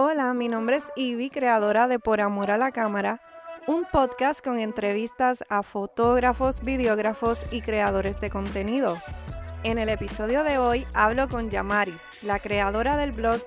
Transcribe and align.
Hola, 0.00 0.32
mi 0.32 0.46
nombre 0.46 0.76
es 0.76 0.84
Ivy, 0.94 1.28
creadora 1.28 1.88
de 1.88 1.98
Por 1.98 2.20
Amor 2.20 2.52
a 2.52 2.56
la 2.56 2.70
Cámara, 2.70 3.20
un 3.66 3.84
podcast 3.84 4.44
con 4.44 4.56
entrevistas 4.60 5.42
a 5.48 5.64
fotógrafos, 5.64 6.60
videógrafos 6.60 7.40
y 7.50 7.62
creadores 7.62 8.20
de 8.20 8.30
contenido. 8.30 8.96
En 9.64 9.76
el 9.76 9.88
episodio 9.88 10.44
de 10.44 10.56
hoy 10.56 10.86
hablo 10.94 11.28
con 11.28 11.50
Yamaris, 11.50 12.04
la 12.22 12.38
creadora 12.38 12.96
del 12.96 13.10
blog 13.10 13.40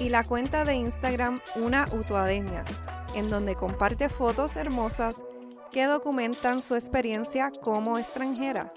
y 0.00 0.08
la 0.08 0.24
cuenta 0.24 0.64
de 0.64 0.76
Instagram 0.76 1.42
Una 1.56 1.86
Utuadeña, 1.92 2.64
en 3.14 3.28
donde 3.28 3.54
comparte 3.54 4.08
fotos 4.08 4.56
hermosas 4.56 5.22
que 5.70 5.84
documentan 5.84 6.62
su 6.62 6.74
experiencia 6.74 7.52
como 7.60 7.98
extranjera. 7.98 8.72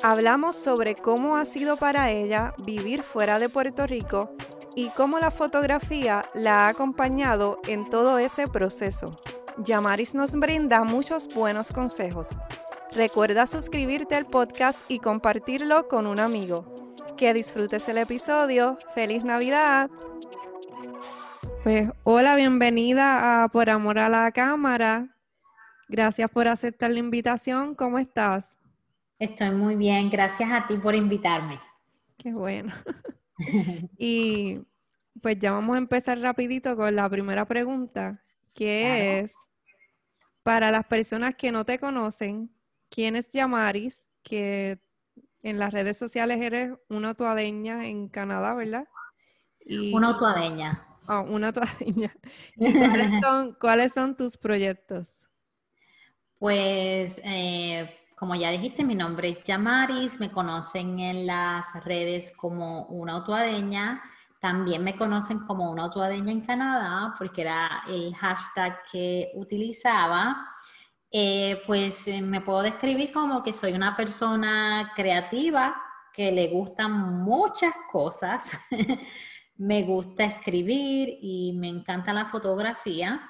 Hablamos 0.00 0.54
sobre 0.54 0.94
cómo 0.94 1.36
ha 1.36 1.44
sido 1.44 1.76
para 1.76 2.12
ella 2.12 2.54
vivir 2.58 3.02
fuera 3.02 3.40
de 3.40 3.48
Puerto 3.48 3.84
Rico 3.84 4.30
y 4.76 4.90
cómo 4.90 5.18
la 5.18 5.32
fotografía 5.32 6.26
la 6.34 6.66
ha 6.66 6.68
acompañado 6.68 7.58
en 7.66 7.88
todo 7.88 8.18
ese 8.18 8.46
proceso. 8.46 9.18
Yamaris 9.56 10.14
nos 10.14 10.38
brinda 10.38 10.84
muchos 10.84 11.32
buenos 11.34 11.72
consejos. 11.72 12.28
Recuerda 12.92 13.46
suscribirte 13.46 14.14
al 14.14 14.26
podcast 14.26 14.84
y 14.88 14.98
compartirlo 14.98 15.88
con 15.88 16.06
un 16.06 16.20
amigo. 16.20 16.74
Que 17.16 17.32
disfrutes 17.32 17.88
el 17.88 17.96
episodio. 17.96 18.76
¡Feliz 18.94 19.24
Navidad! 19.24 19.90
Pues 21.64 21.88
hola, 22.04 22.36
bienvenida 22.36 23.42
a 23.42 23.48
Por 23.48 23.70
Amor 23.70 23.98
a 23.98 24.10
la 24.10 24.30
Cámara. 24.30 25.16
Gracias 25.88 26.30
por 26.30 26.48
aceptar 26.48 26.90
la 26.90 26.98
invitación. 26.98 27.74
¿Cómo 27.74 27.98
estás? 27.98 28.58
Estoy 29.18 29.52
muy 29.52 29.74
bien. 29.74 30.10
Gracias 30.10 30.50
a 30.52 30.66
ti 30.66 30.76
por 30.76 30.94
invitarme. 30.94 31.58
Qué 32.18 32.34
bueno. 32.34 32.74
y 33.98 34.60
pues 35.26 35.40
ya 35.40 35.50
vamos 35.50 35.74
a 35.74 35.78
empezar 35.78 36.20
rapidito 36.20 36.76
con 36.76 36.94
la 36.94 37.10
primera 37.10 37.48
pregunta, 37.48 38.22
que 38.54 39.18
es, 39.18 39.34
para 40.44 40.70
las 40.70 40.86
personas 40.86 41.34
que 41.34 41.50
no 41.50 41.64
te 41.64 41.80
conocen, 41.80 42.48
¿quién 42.88 43.16
es 43.16 43.28
Yamaris? 43.32 44.06
Que 44.22 44.78
en 45.42 45.58
las 45.58 45.72
redes 45.72 45.96
sociales 45.96 46.40
eres 46.40 46.78
una 46.88 47.14
tuadeña 47.14 47.88
en 47.88 48.08
Canadá, 48.08 48.54
¿verdad? 48.54 48.86
una 49.92 50.16
tuadeña. 50.16 50.80
Ah, 51.08 51.22
una 51.22 51.52
tuadeña. 51.52 52.14
cuáles, 52.56 53.10
son, 53.24 53.56
cuáles 53.60 53.92
son 53.94 54.16
tus 54.16 54.36
proyectos? 54.36 55.12
Pues 56.38 57.20
eh, 57.24 57.98
como 58.14 58.36
ya 58.36 58.52
dijiste, 58.52 58.84
mi 58.84 58.94
nombre 58.94 59.30
es 59.30 59.42
Yamaris, 59.42 60.20
me 60.20 60.30
conocen 60.30 61.00
en 61.00 61.26
las 61.26 61.66
redes 61.84 62.30
como 62.36 62.86
una 62.86 63.14
autuadeña, 63.14 64.00
también 64.46 64.84
me 64.84 64.94
conocen 64.94 65.40
como 65.40 65.72
una 65.72 65.86
autuadeña 65.86 66.30
en 66.30 66.40
Canadá, 66.40 67.16
porque 67.18 67.40
era 67.40 67.82
el 67.88 68.14
hashtag 68.14 68.80
que 68.92 69.32
utilizaba. 69.34 70.52
Eh, 71.10 71.62
pues 71.66 72.06
eh, 72.06 72.22
me 72.22 72.40
puedo 72.40 72.62
describir 72.62 73.12
como 73.12 73.42
que 73.42 73.52
soy 73.52 73.72
una 73.72 73.96
persona 73.96 74.92
creativa, 74.94 75.74
que 76.12 76.30
le 76.30 76.46
gustan 76.46 77.24
muchas 77.24 77.74
cosas, 77.90 78.56
me 79.56 79.82
gusta 79.82 80.22
escribir 80.22 81.18
y 81.20 81.52
me 81.58 81.66
encanta 81.66 82.12
la 82.12 82.26
fotografía. 82.26 83.28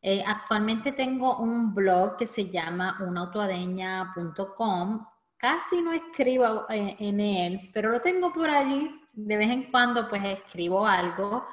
Eh, 0.00 0.24
actualmente 0.26 0.92
tengo 0.92 1.36
un 1.36 1.74
blog 1.74 2.16
que 2.16 2.26
se 2.26 2.48
llama 2.48 2.96
unautoadeña.com. 3.06 5.06
Casi 5.36 5.82
no 5.82 5.92
escribo 5.92 6.64
en 6.70 7.20
él, 7.20 7.70
pero 7.74 7.90
lo 7.90 8.00
tengo 8.00 8.32
por 8.32 8.48
allí. 8.48 9.05
De 9.16 9.36
vez 9.36 9.50
en 9.50 9.70
cuando 9.70 10.08
pues 10.08 10.22
escribo 10.24 10.86
algo. 10.86 11.44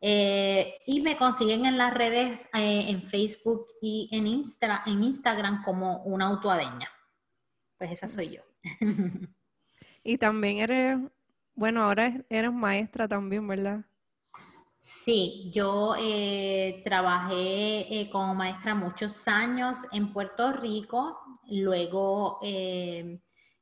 Eh, 0.00 0.78
y 0.86 1.00
me 1.00 1.16
consiguen 1.16 1.66
en 1.66 1.76
las 1.76 1.92
redes, 1.92 2.48
en 2.52 3.02
Facebook 3.02 3.66
y 3.80 4.08
en, 4.12 4.26
en 4.26 5.02
Instagram 5.02 5.64
como 5.64 6.02
una 6.04 6.26
autoadeña. 6.26 6.88
Pues 7.78 7.90
esa 7.90 8.06
soy 8.06 8.36
yo. 8.36 8.42
y 10.04 10.18
también 10.18 10.58
eres, 10.58 10.98
bueno, 11.54 11.82
ahora 11.82 12.24
eres 12.28 12.52
maestra 12.52 13.08
también, 13.08 13.48
¿verdad? 13.48 13.84
Sí, 14.88 15.50
yo 15.52 15.96
eh, 15.98 16.80
trabajé 16.84 18.00
eh, 18.00 18.08
como 18.08 18.36
maestra 18.36 18.72
muchos 18.72 19.26
años 19.26 19.78
en 19.90 20.12
Puerto 20.12 20.52
Rico, 20.52 21.18
luego 21.48 22.38
eh, 22.40 23.18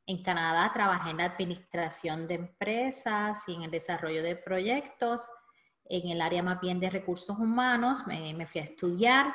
en 0.07 0.23
Canadá 0.23 0.71
trabajé 0.73 1.11
en 1.11 1.19
la 1.19 1.25
administración 1.25 2.27
de 2.27 2.35
empresas 2.35 3.49
y 3.49 3.55
en 3.55 3.63
el 3.63 3.71
desarrollo 3.71 4.23
de 4.23 4.37
proyectos, 4.37 5.23
en 5.87 6.09
el 6.09 6.21
área 6.21 6.43
más 6.43 6.61
bien 6.61 6.81
de 6.81 6.91
recursos 6.91 7.39
humanos, 7.39 8.07
me, 8.07 8.47
fui 8.47 8.61
a 8.61 8.65
estudiar 8.65 9.35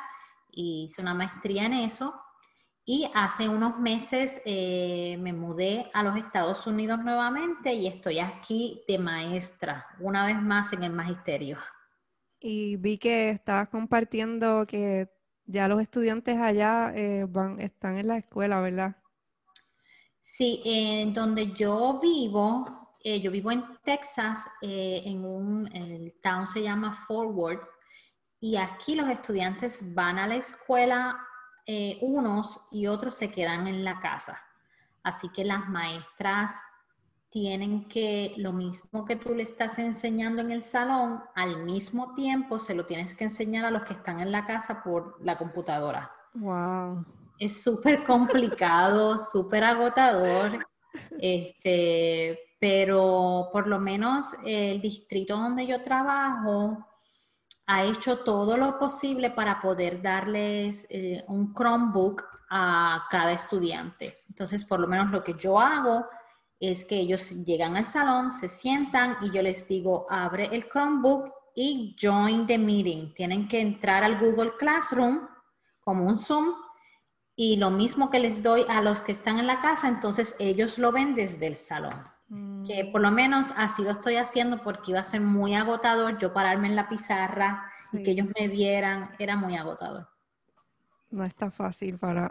y 0.52 0.86
hice 0.86 1.02
una 1.02 1.14
maestría 1.14 1.66
en 1.66 1.74
eso. 1.74 2.14
Y 2.86 3.10
hace 3.14 3.48
unos 3.48 3.80
meses 3.80 4.42
me 4.46 5.32
mudé 5.32 5.92
a 5.94 6.02
los 6.02 6.16
Estados 6.18 6.66
Unidos 6.66 7.00
nuevamente 7.04 7.72
y 7.74 7.86
estoy 7.86 8.18
aquí 8.18 8.84
de 8.88 8.98
maestra, 8.98 9.86
una 10.00 10.26
vez 10.26 10.42
más 10.42 10.74
en 10.74 10.84
el 10.84 10.92
magisterio. 10.92 11.60
Y 12.40 12.78
vi 12.78 12.98
que 12.98 13.30
estabas 13.30 13.70
compartiendo 13.70 14.66
que 14.66 15.10
ya 15.46 15.68
los 15.68 15.82
estudiantes 15.82 16.38
allá 16.38 16.94
eh, 16.96 17.26
van, 17.28 17.60
están 17.60 17.98
en 17.98 18.08
la 18.08 18.18
escuela, 18.18 18.62
¿verdad? 18.62 18.96
Sí, 20.32 20.62
en 20.64 21.14
donde 21.14 21.52
yo 21.54 22.00
vivo, 22.00 22.96
eh, 23.04 23.20
yo 23.20 23.32
vivo 23.32 23.52
en 23.52 23.64
Texas, 23.84 24.48
eh, 24.62 25.02
en 25.06 25.26
un, 25.26 25.68
el 25.76 26.14
town 26.22 26.46
se 26.48 26.62
llama 26.62 26.94
Forward, 26.94 27.60
y 28.40 28.56
aquí 28.56 28.96
los 28.96 29.10
estudiantes 29.10 29.94
van 29.94 30.20
a 30.20 30.28
la 30.28 30.36
escuela, 30.36 31.20
unos 32.02 32.66
y 32.72 32.88
otros 32.88 33.14
se 33.14 33.30
quedan 33.30 33.68
en 33.68 33.84
la 33.84 34.00
casa. 34.00 34.42
Así 35.04 35.30
que 35.30 35.46
las 35.46 35.70
maestras 35.70 36.64
tienen 37.30 37.88
que, 37.88 38.34
lo 38.38 38.54
mismo 38.54 39.06
que 39.06 39.16
tú 39.16 39.36
le 39.36 39.44
estás 39.44 39.78
enseñando 39.78 40.42
en 40.42 40.52
el 40.52 40.64
salón, 40.64 41.22
al 41.36 41.64
mismo 41.64 42.14
tiempo 42.16 42.60
se 42.60 42.74
lo 42.74 42.86
tienes 42.86 43.14
que 43.14 43.26
enseñar 43.26 43.66
a 43.66 43.72
los 43.72 43.84
que 43.84 43.94
están 43.94 44.20
en 44.20 44.32
la 44.32 44.46
casa 44.46 44.82
por 44.84 45.18
la 45.24 45.38
computadora. 45.38 46.12
Wow. 46.34 47.06
Es 47.40 47.64
súper 47.64 48.04
complicado, 48.04 49.18
súper 49.32 49.64
agotador, 49.64 50.68
este, 51.20 52.38
pero 52.60 53.50
por 53.52 53.66
lo 53.68 53.80
menos 53.80 54.36
el 54.46 54.82
distrito 54.82 55.38
donde 55.38 55.66
yo 55.66 55.82
trabajo 55.82 56.86
ha 57.66 57.84
hecho 57.84 58.20
todo 58.20 58.58
lo 58.58 58.78
posible 58.78 59.30
para 59.30 59.62
poder 59.62 60.02
darles 60.02 60.88
eh, 60.90 61.24
un 61.28 61.54
Chromebook 61.54 62.24
a 62.50 63.06
cada 63.12 63.32
estudiante. 63.32 64.18
Entonces, 64.28 64.66
por 64.66 64.80
lo 64.80 64.88
menos 64.88 65.12
lo 65.12 65.24
que 65.24 65.36
yo 65.36 65.60
hago 65.60 66.06
es 66.60 66.84
que 66.84 66.96
ellos 66.96 67.30
llegan 67.46 67.78
al 67.78 67.86
salón, 67.86 68.32
se 68.32 68.48
sientan 68.48 69.18
y 69.22 69.32
yo 69.32 69.42
les 69.42 69.68
digo, 69.68 70.08
abre 70.10 70.50
el 70.52 70.68
Chromebook 70.68 71.32
y 71.56 71.96
join 72.02 72.48
the 72.48 72.58
meeting. 72.58 73.14
Tienen 73.14 73.48
que 73.48 73.62
entrar 73.62 74.04
al 74.04 74.20
Google 74.20 74.54
Classroom 74.58 75.28
como 75.80 76.06
un 76.06 76.18
Zoom 76.18 76.54
y 77.42 77.56
lo 77.56 77.72
mismo 77.72 78.10
que 78.10 78.20
les 78.20 78.44
doy 78.44 78.66
a 78.68 78.82
los 78.82 79.02
que 79.02 79.14
están 79.14 79.40
en 79.40 79.48
la 79.48 79.62
casa, 79.62 79.88
entonces 79.88 80.36
ellos 80.40 80.78
lo 80.78 80.92
ven 80.92 81.16
desde 81.16 81.48
el 81.48 81.56
salón. 81.56 81.94
Que 82.68 82.84
mm. 82.84 82.92
por 82.92 83.00
lo 83.00 83.12
menos 83.12 83.54
así 83.56 83.82
lo 83.82 83.92
estoy 83.92 84.18
haciendo 84.18 84.58
porque 84.62 84.92
iba 84.92 85.00
a 85.00 85.06
ser 85.06 85.22
muy 85.22 85.56
agotador 85.56 86.20
yo 86.20 86.34
pararme 86.34 86.68
en 86.68 86.76
la 86.76 86.90
pizarra 86.90 87.64
y 87.94 88.04
que 88.04 88.12
ellos 88.12 88.28
me 88.38 88.50
vieran, 88.50 89.12
era 89.20 89.38
muy 89.38 89.56
agotador. 89.56 90.10
No 91.12 91.24
está 91.24 91.50
fácil 91.50 91.98
para 91.98 92.30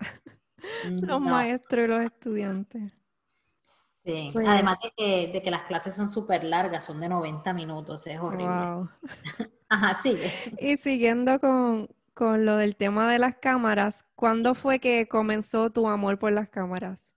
los 0.85 1.21
maestros 1.23 1.87
y 1.87 1.89
los 1.89 2.05
estudiantes. 2.05 2.95
Pues 4.05 4.47
además 4.47 4.77
de 4.83 5.41
que, 5.43 5.51
las 5.51 5.63
clases 5.63 5.95
son 5.95 6.11
súper 6.11 6.45
largas, 6.45 6.85
son 6.85 7.01
de 7.01 7.09
90 7.09 7.51
minutos, 7.55 8.07
es 8.07 8.21
horrible. 8.21 8.91
Ajá, 9.71 9.95
sigue. 10.03 10.31
Y 10.61 10.77
siguiendo 10.77 11.41
con, 11.41 11.89
con 12.19 12.45
lo 12.45 12.57
del 12.57 12.75
tema 12.75 13.09
de 13.09 13.21
las 13.21 13.37
cámaras, 13.37 14.05
¿cuándo 14.17 14.57
fue 14.57 14.81
que 14.81 15.07
comenzó 15.07 15.71
tu 15.71 15.87
amor 15.87 16.19
por 16.19 16.33
las 16.33 16.49
cámaras? 16.49 17.15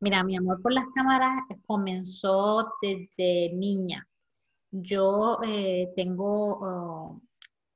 Mira, 0.00 0.24
mi 0.24 0.36
amor 0.36 0.60
por 0.60 0.72
las 0.72 0.86
cámaras 0.92 1.40
comenzó 1.64 2.72
desde 2.82 3.54
niña. 3.54 4.04
Yo 4.72 5.38
eh, 5.46 5.92
tengo, 5.94 6.58
oh, 6.60 7.22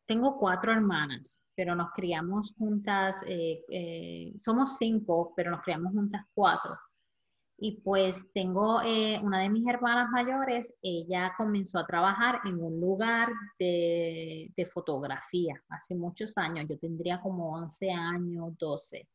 tengo 0.05 0.37
cuatro 0.37 0.73
hermanas, 0.73 1.45
pero 1.55 1.77
nos 1.77 1.93
criamos 1.93 2.53
juntas, 2.59 3.25
eh, 3.29 3.63
eh, 3.69 4.33
somos 4.43 4.79
cinco, 4.79 5.33
pero 5.37 5.53
nos 5.53 5.63
criamos 5.63 5.93
juntas 5.93 6.27
cuatro. 6.35 6.77
Y 7.65 7.81
pues 7.81 8.29
tengo 8.35 8.83
eh, 8.83 9.21
una 9.23 9.39
de 9.39 9.49
mis 9.49 9.69
hermanas 9.69 10.11
mayores, 10.11 10.75
ella 10.83 11.33
comenzó 11.37 11.79
a 11.79 11.87
trabajar 11.87 12.41
en 12.45 12.61
un 12.61 12.81
lugar 12.81 13.29
de, 13.57 14.51
de, 14.57 14.67
fotografía 14.67 15.63
hace 15.69 15.95
muchos 15.95 16.37
años, 16.37 16.67
yo 16.69 16.77
tendría 16.77 17.21
como 17.21 17.55
11 17.55 17.93
años, 17.93 18.59
12. 18.59 19.09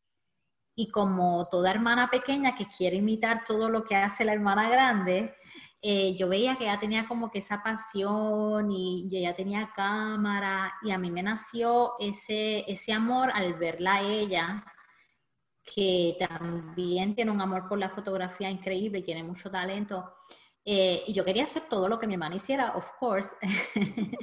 Y 0.78 0.90
como 0.92 1.50
toda 1.52 1.72
hermana 1.72 2.10
pequeña 2.10 2.56
que 2.56 2.68
quiere 2.68 2.96
imitar 2.96 3.44
todo 3.44 3.68
lo 3.68 3.84
que 3.84 3.98
hace 3.98 4.24
la 4.24 4.32
hermana 4.32 4.70
grande, 4.70 5.36
eh, 5.82 6.16
yo 6.18 6.30
veía 6.30 6.56
que 6.58 6.64
ella 6.64 6.80
tenía 6.80 7.06
como 7.06 7.30
que 7.30 7.40
esa 7.40 7.62
pasión 7.62 8.72
y, 8.72 9.10
ella 9.12 9.36
tenía 9.36 9.72
cámara 9.76 10.74
y 10.84 10.92
a 10.92 10.98
mí 10.98 11.12
me 11.12 11.22
nació 11.22 12.00
ese, 12.00 12.64
ese 12.72 12.94
amor 12.94 13.30
al 13.34 13.56
verla 13.56 13.96
a 13.96 14.02
ella, 14.04 14.64
que 15.74 16.16
también 16.18 17.14
tiene 17.14 17.32
un 17.32 17.42
amor 17.42 17.68
por 17.68 17.78
la 17.78 17.90
fotografía 17.90 18.50
increíble 18.50 19.02
tiene 19.02 19.24
mucho 19.24 19.52
talento. 19.52 20.16
Eh, 20.64 21.04
y 21.08 21.14
yo 21.14 21.24
quería 21.24 21.46
hacer 21.46 21.64
todo 21.70 21.88
lo 21.88 22.00
que 22.00 22.08
mi 22.08 22.14
hermana 22.14 22.36
hiciera, 22.36 22.76
of 22.76 22.86
course. 23.00 23.36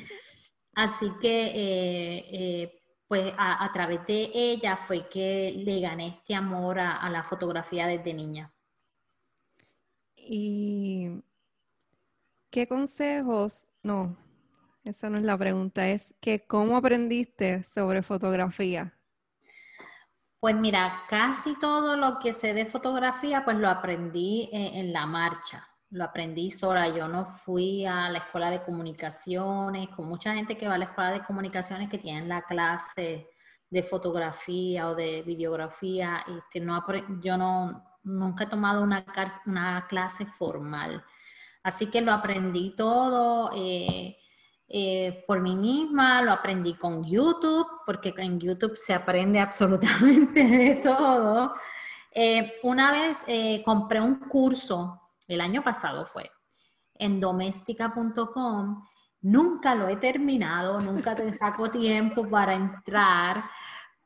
Así 0.75 1.11
que, 1.20 1.52
eh, 1.55 2.82
pues 3.06 3.32
a, 3.38 3.70
través 3.73 4.06
de 4.06 4.31
ella 4.35 4.76
fue 4.76 5.08
que 5.08 5.52
le 5.56 5.81
gané 5.81 6.08
este 6.08 6.35
amor 6.35 6.81
a 6.81 7.08
la 7.11 7.23
fotografía 7.23 7.87
desde 7.87 8.12
niña. 8.12 8.52
¿Y 10.26 11.23
qué 12.50 12.67
consejos? 12.67 13.69
No, 13.82 14.17
esa 14.85 15.11
no 15.11 15.19
es 15.19 15.25
la 15.25 15.37
pregunta, 15.37 15.88
es 15.88 16.14
que 16.20 16.47
cómo 16.47 16.76
aprendiste 16.76 17.62
sobre 17.64 18.02
fotografía. 18.02 18.94
Pues 20.44 20.56
mira, 20.56 21.05
casi 21.08 21.58
todo 21.58 21.96
lo 21.96 22.19
que 22.19 22.35
sé 22.35 22.52
de 22.52 22.67
fotografía, 22.67 23.46
pues 23.46 23.56
lo 23.56 23.67
aprendí 23.67 24.50
en, 24.52 24.93
la 24.93 25.06
marcha, 25.06 25.67
lo 25.88 26.05
aprendí 26.05 26.50
sola. 26.50 26.94
Yo 26.94 27.08
no 27.08 27.25
fui 27.25 27.87
a 27.87 28.11
la 28.11 28.19
escuela 28.19 28.50
de 28.50 28.62
comunicaciones, 28.62 29.88
con 29.88 30.06
mucha 30.06 30.35
gente 30.35 30.58
que 30.58 30.69
va 30.69 30.75
a 30.75 30.79
la 30.79 30.85
escuela 30.85 31.12
de 31.12 31.25
comunicaciones 31.25 31.88
que 31.88 31.96
tienen 31.96 32.29
la 32.29 32.43
clase 32.43 33.26
de 33.70 33.82
fotografía 33.82 34.91
o 34.91 34.94
de 34.94 35.23
videografía. 35.23 36.23
Este, 36.29 36.61
no, 36.61 36.85
yo 37.23 37.38
no, 37.38 37.82
nunca 38.02 38.44
he 38.44 38.47
tomado 38.47 38.82
una, 38.82 39.02
una 39.47 39.87
clase 39.88 40.26
formal. 40.26 41.02
Así 41.62 41.87
que 41.87 42.02
lo 42.02 42.12
aprendí 42.12 42.76
todo 42.76 43.50
eh, 43.55 43.94
eh, 44.76 45.23
por 45.25 45.41
mí 45.41 45.55
misma, 45.55 46.21
lo 46.21 46.32
aprendí 46.32 46.75
con 46.75 47.05
YouTube, 47.05 47.67
porque 47.87 48.12
en 48.17 48.41
YouTube 48.41 48.76
se 48.76 48.93
aprende 48.93 49.38
absolutamente 49.41 50.43
de 50.43 50.75
todo. 50.76 51.55
Eh, 52.11 52.55
una 52.65 52.91
vez 52.91 53.25
compré 53.65 54.00
un 54.00 54.17
curso, 54.17 55.00
el 55.29 55.41
año 55.41 55.62
pasado 55.62 56.05
fue, 56.05 56.29
en 56.94 57.21
doméstica.com. 57.21 58.85
Nunca 59.21 59.76
lo 59.76 59.88
he 59.88 59.97
terminado, 59.97 60.81
nunca 60.81 61.15
te 61.15 61.32
saco 61.38 61.71
tiempo 61.71 62.29
para 62.29 62.55
entrar 62.55 63.44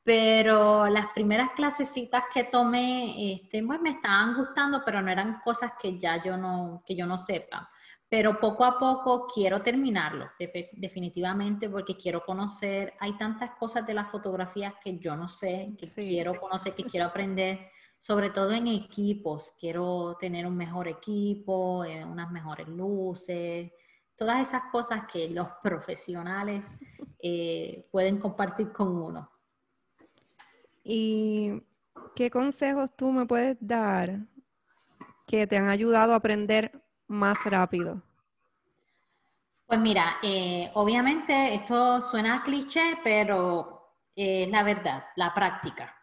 pero 0.09 0.89
las 0.89 1.09
primeras 1.09 1.51
clasecitas 1.51 2.25
que 2.33 2.45
tomé, 2.45 3.35
este, 3.35 3.63
pues 3.63 3.79
me 3.79 3.91
estaban 3.91 4.37
gustando, 4.37 4.81
pero 4.83 5.03
no 5.03 5.11
eran 5.11 5.39
cosas 5.41 5.73
que 5.79 5.99
ya 5.99 6.23
yo 6.23 6.35
no, 6.35 6.83
que 6.87 6.97
yo 6.97 7.05
no 7.05 7.19
sepa. 7.19 7.71
Pero 8.11 8.41
poco 8.41 8.65
a 8.65 8.79
poco 8.79 9.27
quiero 9.27 9.61
terminarlo, 9.61 10.31
definitivamente, 10.39 11.69
porque 11.69 11.95
quiero 11.95 12.25
conocer, 12.25 12.95
hay 13.01 13.19
tantas 13.19 13.51
cosas 13.57 13.87
de 13.87 13.93
las 13.93 14.09
fotografías 14.09 14.75
que 14.83 14.99
yo 14.99 15.15
no 15.15 15.29
sé, 15.29 15.75
que 15.79 15.89
quiero 15.89 16.41
conocer, 16.41 16.75
que 16.75 16.85
quiero 16.85 17.07
aprender, 17.07 17.71
sobre 17.99 18.31
todo 18.31 18.53
en 18.53 18.67
equipos. 18.67 19.53
Quiero 19.61 20.17
tener 20.19 20.47
un 20.47 20.57
mejor 20.57 20.89
equipo, 20.89 21.85
eh, 21.85 22.03
unas 22.03 22.31
mejores 22.31 22.67
luces, 22.69 23.71
todas 24.17 24.41
esas 24.41 24.65
cosas 24.73 25.03
que 25.11 25.29
los 25.29 25.49
profesionales 25.63 26.65
eh, 27.19 27.87
pueden 27.91 28.19
compartir 28.19 28.73
con 28.73 28.89
uno. 28.89 29.31
¿Y 30.83 31.63
qué 32.17 32.31
consejos 32.31 32.91
tú 32.97 33.13
me 33.13 33.27
puedes 33.27 33.59
dar 33.61 34.21
que 35.27 35.47
te 35.47 35.59
han 35.59 35.69
ayudado 35.69 36.15
a 36.15 36.17
aprender 36.17 36.73
más 37.09 37.43
rápido? 37.45 38.01
Pues 39.67 39.81
mira, 39.81 40.17
eh, 40.23 40.71
obviamente 40.75 41.55
esto 41.55 42.01
suena 42.01 42.43
cliché, 42.43 42.99
pero 43.05 43.93
es 44.15 44.51
la 44.51 44.63
verdad, 44.63 45.05
la 45.17 45.35
práctica. 45.35 45.95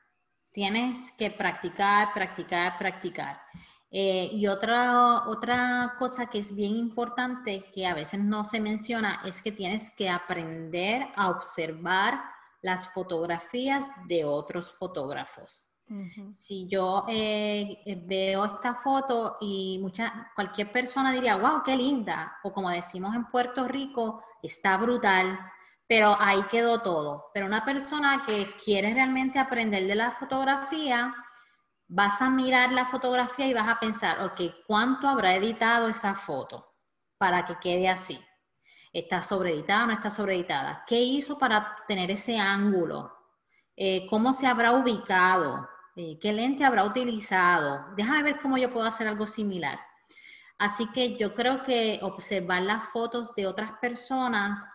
Tienes 0.51 1.11
que 1.11 1.31
practicar, 1.31 2.13
practicar, 2.13 2.77
practicar. 2.77 3.41
Eh, 3.89 4.29
y 4.31 4.47
otra, 4.47 5.27
otra 5.27 5.95
cosa 5.97 6.27
que 6.27 6.39
es 6.39 6.53
bien 6.53 6.75
importante 6.75 7.71
que 7.73 7.87
a 7.87 7.93
veces 7.93 8.19
no 8.19 8.43
se 8.43 8.59
menciona 8.59 9.21
es 9.25 9.41
que 9.41 9.51
tienes 9.51 9.89
que 9.89 10.09
aprender 10.09 11.07
a 11.15 11.29
observar 11.29 12.21
las 12.61 12.87
fotografías 12.93 13.89
de 14.07 14.25
otros 14.25 14.71
fotógrafos. 14.71 15.69
Si 16.31 16.67
yo 16.67 17.05
eh, 17.07 17.83
eh, 17.85 18.01
veo 18.03 18.45
esta 18.45 18.73
foto 18.73 19.37
y 19.39 19.77
mucha, 19.81 20.31
cualquier 20.33 20.71
persona 20.71 21.11
diría, 21.11 21.35
wow, 21.35 21.61
qué 21.63 21.75
linda, 21.75 22.39
o 22.43 22.51
como 22.51 22.71
decimos 22.71 23.15
en 23.15 23.25
Puerto 23.25 23.67
Rico, 23.67 24.23
está 24.41 24.77
brutal, 24.77 25.39
pero 25.87 26.17
ahí 26.19 26.41
quedó 26.49 26.81
todo. 26.81 27.29
Pero 27.33 27.45
una 27.45 27.63
persona 27.63 28.23
que 28.25 28.55
quiere 28.63 28.93
realmente 28.95 29.37
aprender 29.37 29.85
de 29.85 29.95
la 29.95 30.11
fotografía, 30.11 31.13
vas 31.87 32.19
a 32.21 32.31
mirar 32.31 32.71
la 32.71 32.87
fotografía 32.87 33.47
y 33.47 33.53
vas 33.53 33.67
a 33.67 33.79
pensar, 33.79 34.23
ok, 34.23 34.41
¿cuánto 34.65 35.07
habrá 35.07 35.35
editado 35.35 35.87
esa 35.87 36.15
foto 36.15 36.73
para 37.19 37.45
que 37.45 37.59
quede 37.59 37.87
así? 37.89 38.19
¿Está 38.91 39.21
sobreeditada 39.21 39.83
o 39.83 39.87
no 39.87 39.93
está 39.93 40.09
sobreeditada? 40.09 40.83
¿Qué 40.87 40.99
hizo 40.99 41.37
para 41.37 41.77
tener 41.87 42.09
ese 42.09 42.39
ángulo? 42.39 43.13
Eh, 43.75 44.07
¿Cómo 44.09 44.33
se 44.33 44.47
habrá 44.47 44.71
ubicado? 44.71 45.69
Eh, 45.95 46.17
¿Qué 46.19 46.33
lente 46.33 46.65
habrá 46.65 46.83
utilizado? 46.83 47.85
Déjame 47.95 48.23
ver 48.23 48.39
cómo 48.41 48.57
yo 48.57 48.71
puedo 48.71 48.85
hacer 48.85 49.07
algo 49.07 49.27
similar. 49.27 49.79
Así 50.57 50.87
que 50.91 51.15
yo 51.15 51.33
creo 51.35 51.63
que 51.63 51.99
observar 52.01 52.61
las 52.61 52.85
fotos 52.89 53.33
de 53.35 53.47
otras 53.47 53.71
personas 53.79 54.65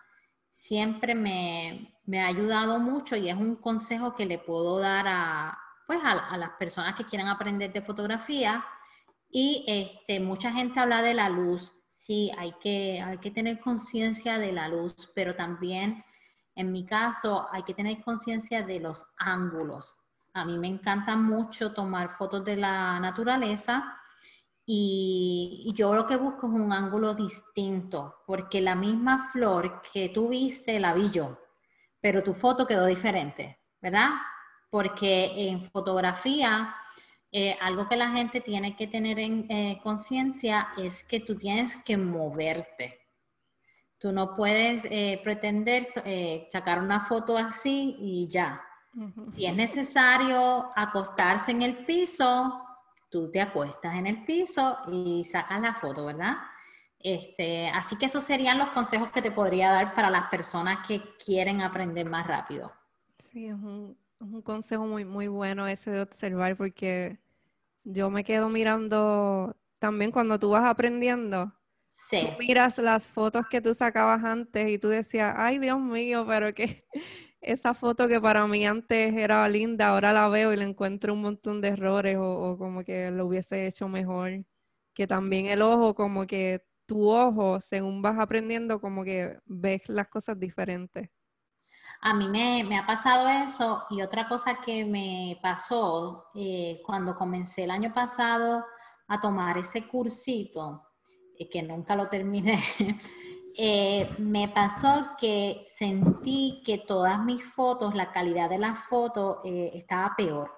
siempre 0.51 1.15
me, 1.15 1.95
ha 2.19 2.27
ayudado 2.27 2.79
mucho 2.79 3.15
y 3.15 3.29
es 3.29 3.35
un 3.35 3.55
consejo 3.55 4.15
que 4.15 4.25
le 4.25 4.37
puedo 4.37 4.79
dar 4.79 5.07
a, 5.07 5.57
pues 5.87 5.99
a, 6.03 6.37
las 6.37 6.51
personas 6.51 6.95
que 6.95 7.05
quieran 7.05 7.27
aprender 7.27 7.71
de 7.71 7.81
fotografía. 7.81 8.63
Y 9.29 9.63
este, 9.67 10.19
mucha 10.19 10.51
gente 10.51 10.79
habla 10.79 11.01
de 11.01 11.13
la 11.13 11.29
luz 11.29 11.73
sí, 11.91 12.31
hay 12.37 12.53
que, 12.53 13.01
hay 13.01 13.17
que 13.17 13.31
tener 13.31 13.59
conciencia 13.59 14.39
de 14.39 14.53
la 14.53 14.69
luz, 14.69 15.11
pero 15.13 15.35
también, 15.35 16.03
en 16.55 16.71
mi 16.71 16.85
caso, 16.85 17.47
hay 17.51 17.63
que 17.63 17.73
tener 17.73 18.01
conciencia 18.01 18.63
de 18.63 18.79
los 18.79 19.05
ángulos. 19.17 19.97
A 20.33 20.45
mí 20.45 20.57
me 20.57 20.67
encanta 20.67 21.15
mucho 21.15 21.73
tomar 21.73 22.09
fotos 22.09 22.43
de 22.45 22.55
la 22.55 22.99
naturaleza 22.99 24.01
y, 24.65 25.73
yo 25.75 25.93
lo 25.93 26.07
que 26.07 26.15
busco 26.15 26.47
es 26.47 26.53
un 26.53 26.71
ángulo 26.71 27.13
distinto, 27.13 28.23
porque 28.25 28.61
la 28.61 28.75
misma 28.75 29.29
flor 29.31 29.81
que 29.81 30.09
tú 30.09 30.29
viste 30.29 30.79
la 30.79 30.93
vi 30.93 31.09
yo, 31.09 31.37
pero 31.99 32.23
tu 32.23 32.33
foto 32.33 32.65
quedó 32.65 32.85
diferente, 32.85 33.59
¿verdad? 33.81 34.11
Porque 34.69 35.49
en 35.49 35.61
fotografía 35.63 36.75
eh, 37.33 37.57
algo 37.61 37.87
que 37.87 37.95
la 37.95 38.11
gente 38.11 38.41
tiene 38.41 38.75
que 38.75 38.87
tener 38.87 39.19
en 39.19 39.45
eh, 39.49 39.79
conciencia 39.83 40.69
es 40.77 41.03
que 41.03 41.19
tú 41.19 41.37
tienes 41.37 41.77
que 41.83 41.97
moverte. 41.97 42.99
Tú 43.97 44.11
no 44.11 44.35
puedes 44.35 44.85
eh, 44.85 45.19
pretender 45.23 45.85
sacar 46.51 46.79
una 46.79 47.05
foto 47.05 47.37
así 47.37 47.95
y 47.99 48.27
ya. 48.27 48.61
Si 49.25 49.45
es 49.45 49.55
necesario 49.55 50.69
acostarse 50.75 51.51
en 51.51 51.61
el 51.61 51.85
piso, 51.85 52.61
tú 53.09 53.31
te 53.31 53.41
acuestas 53.41 53.95
en 53.95 54.07
el 54.07 54.25
piso 54.25 54.79
y 54.91 55.23
sacas 55.23 55.61
la 55.61 55.75
foto, 55.75 56.05
¿verdad? 56.05 56.37
Este, 56.99 57.67
así 57.69 57.97
que 57.97 58.05
esos 58.05 58.23
serían 58.23 58.59
los 58.59 58.69
consejos 58.69 59.11
que 59.11 59.21
te 59.21 59.31
podría 59.31 59.71
dar 59.71 59.95
para 59.95 60.09
las 60.09 60.29
personas 60.29 60.85
que 60.87 61.01
quieren 61.23 61.61
aprender 61.61 62.07
más 62.09 62.27
rápido. 62.27 62.71
Sí, 63.19 63.47
es 63.47 63.53
un, 63.53 63.97
consejo 64.43 64.85
muy, 64.85 65.03
muy 65.03 65.27
bueno 65.27 65.67
ese 65.67 65.91
de 65.91 66.01
observar 66.01 66.55
porque 66.55 67.17
yo 67.83 68.09
me 68.09 68.23
quedo 68.23 68.49
mirando 68.49 69.55
también 69.79 70.11
cuando 70.11 70.37
tú 70.39 70.49
vas 70.49 70.65
aprendiendo. 70.65 71.53
Sí. 71.85 72.29
miras 72.39 72.77
las 72.77 73.05
fotos 73.05 73.47
que 73.49 73.59
tú 73.59 73.73
sacabas 73.73 74.23
antes 74.23 74.69
y 74.69 74.77
tú 74.77 74.87
decías, 74.87 75.33
ay 75.37 75.59
Dios 75.59 75.77
mío, 75.79 76.25
pero 76.25 76.53
que 76.53 76.79
esa 77.41 77.73
foto 77.73 78.07
que 78.07 78.21
para 78.21 78.45
mí 78.47 78.65
antes 78.65 79.13
era 79.15 79.47
linda, 79.49 79.89
ahora 79.89 80.13
la 80.13 80.29
veo 80.29 80.53
y 80.53 80.57
le 80.57 80.63
encuentro 80.63 81.13
un 81.13 81.21
montón 81.21 81.59
de 81.59 81.69
errores 81.69 82.17
o, 82.19 82.55
como 82.57 82.83
que 82.83 83.11
lo 83.11 83.25
hubiese 83.25 83.67
hecho 83.67 83.87
mejor. 83.89 84.45
Que 84.93 85.07
también 85.07 85.47
el 85.47 85.61
ojo, 85.61 85.95
como 85.95 86.27
que 86.27 86.63
tu 86.85 87.09
ojo, 87.09 87.59
según 87.61 88.01
vas 88.01 88.19
aprendiendo, 88.19 88.79
como 88.79 89.03
que 89.03 89.39
ves 89.45 89.81
las 89.87 90.07
cosas 90.07 90.39
diferentes. 90.39 91.09
A 92.01 92.13
mí 92.13 92.27
me, 92.27 92.77
ha 92.77 92.85
pasado 92.85 93.29
eso 93.29 93.83
y 93.89 94.01
otra 94.01 94.27
cosa 94.27 94.59
que 94.63 94.85
me 94.85 95.39
pasó 95.41 96.25
eh, 96.35 96.81
cuando 96.85 97.15
comencé 97.15 97.63
el 97.63 97.71
año 97.71 97.93
pasado 97.93 98.65
a 99.07 99.19
tomar 99.19 99.57
ese 99.57 99.87
cursito, 99.87 100.83
eh, 101.37 101.47
que 101.47 101.61
nunca 101.61 101.95
lo 101.95 102.07
terminé, 102.07 102.59
eh, 103.57 104.09
me 104.17 104.47
pasó 104.49 105.09
que 105.19 105.59
sentí 105.63 106.61
que 106.65 106.77
todas 106.79 107.23
mis 107.23 107.43
fotos, 107.43 107.95
la 107.95 108.11
calidad 108.11 108.49
de 108.49 108.57
las 108.59 108.79
fotos 108.85 109.39
estaba 109.43 110.15
peor. 110.15 110.51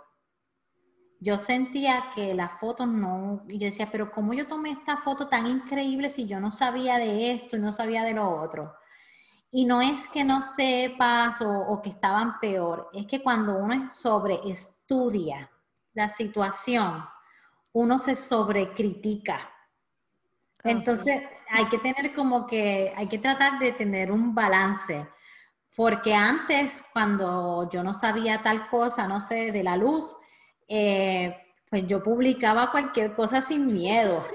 yo 1.20 1.38
sentía 1.38 2.10
que 2.14 2.34
las 2.34 2.60
fotos 2.60 2.88
no, 2.88 3.44
yo 3.48 3.66
decía, 3.66 3.90
pero 3.92 4.12
¿cómo 4.12 4.34
yo 4.34 4.46
tomé 4.46 4.72
esta 4.72 4.98
foto 4.98 5.30
tan 5.30 5.48
increíble 5.48 6.10
si 6.10 6.26
yo 6.28 6.40
no 6.40 6.52
sabía 6.52 6.98
de 6.98 7.32
esto 7.32 7.56
y 7.56 7.60
no 7.60 7.72
sabía 7.72 8.04
de 8.04 8.14
lo 8.14 8.30
otro? 8.42 8.74
Y 9.50 9.66
no 9.66 9.82
es 9.82 10.08
que 10.08 10.24
no 10.24 10.42
sepas 10.42 11.42
o, 11.42 11.50
o 11.50 11.82
que 11.82 11.92
estaban 11.92 12.40
peor, 12.40 12.90
es 12.94 13.06
que 13.08 13.24
cuando 13.24 13.56
uno 13.56 13.90
sobre 13.92 14.40
estudia 14.50 15.50
la 15.94 16.10
situación, 16.10 17.06
uno 17.72 18.00
se 18.00 18.16
sobrecritica. 18.16 19.38
Entonces 20.64 21.24
hay 21.53 21.65
que 21.67 21.77
tener 21.77 22.13
como 22.13 22.48
que, 22.48 22.93
hay 22.95 23.07
que 23.07 23.19
tratar 23.19 23.60
de 23.60 23.72
tener 23.72 24.12
un 24.12 24.33
balance. 24.33 25.07
Porque 25.75 26.13
antes, 26.13 26.83
cuando 26.91 27.69
yo 27.69 27.83
no 27.83 27.93
sabía 27.93 28.41
tal 28.41 28.67
cosa, 28.67 29.07
no 29.07 29.19
sé, 29.19 29.51
de 29.51 29.63
la 29.63 29.77
luz, 29.77 30.15
eh, 30.67 31.36
pues 31.69 31.88
yo 31.88 32.03
publicaba 32.03 32.72
cualquier 32.72 33.13
cosa 33.15 33.41
sin 33.41 33.67
miedo. 33.67 34.25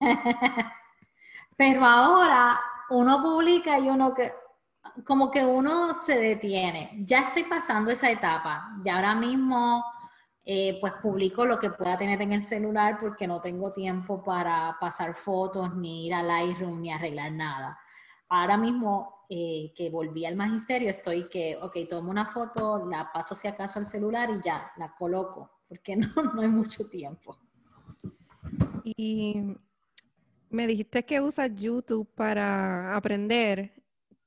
Pero 1.56 1.84
ahora 1.84 2.60
uno 2.90 3.22
publica 3.22 3.78
y 3.78 3.88
uno 3.88 4.14
que, 4.14 4.32
como 5.04 5.30
que 5.30 5.44
uno 5.44 5.94
se 5.94 6.18
detiene. 6.18 6.90
Ya 7.04 7.20
estoy 7.20 7.44
pasando 7.44 7.90
esa 7.90 8.10
etapa. 8.10 8.76
Ya 8.82 8.96
ahora 8.96 9.14
mismo, 9.14 9.84
eh, 10.48 10.78
pues 10.80 10.92
publico 11.02 11.44
lo 11.44 11.58
que 11.58 11.70
pueda 11.70 11.98
tener 11.98 12.22
en 12.22 12.32
el 12.32 12.42
celular 12.42 12.98
porque 13.00 13.26
no 13.26 13.40
tengo 13.40 13.72
tiempo 13.72 14.22
para 14.22 14.76
pasar 14.80 15.12
fotos, 15.12 15.74
ni 15.74 16.06
ir 16.06 16.14
al 16.14 16.28
Lightroom, 16.28 16.80
ni 16.80 16.92
arreglar 16.92 17.32
nada. 17.32 17.78
Ahora 18.28 18.56
mismo 18.56 19.26
eh, 19.28 19.72
que 19.74 19.90
volví 19.90 20.24
al 20.24 20.36
magisterio, 20.36 20.88
estoy 20.88 21.28
que, 21.28 21.58
ok, 21.60 21.76
tomo 21.90 22.10
una 22.10 22.26
foto, 22.26 22.86
la 22.88 23.10
paso 23.12 23.34
si 23.34 23.48
acaso 23.48 23.80
al 23.80 23.86
celular 23.86 24.30
y 24.30 24.40
ya, 24.40 24.70
la 24.76 24.94
coloco 24.94 25.50
porque 25.68 25.96
no, 25.96 26.08
no 26.34 26.40
hay 26.40 26.48
mucho 26.48 26.88
tiempo. 26.88 27.36
Y 28.84 29.56
me 30.48 30.66
dijiste 30.66 31.04
que 31.04 31.20
usas 31.20 31.52
YouTube 31.54 32.08
para 32.14 32.94
aprender. 32.94 33.72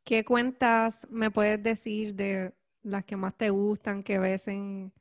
¿Qué 0.03 0.25
cuentas 0.25 1.07
me 1.09 1.31
puedes 1.31 1.61
decir 1.61 2.15
de 2.15 2.53
las 2.81 3.05
que 3.05 3.15
más 3.15 3.35
te 3.35 3.49
gustan, 3.49 4.03
que 4.03 4.19
ves 4.19 4.47
en, 4.47 4.91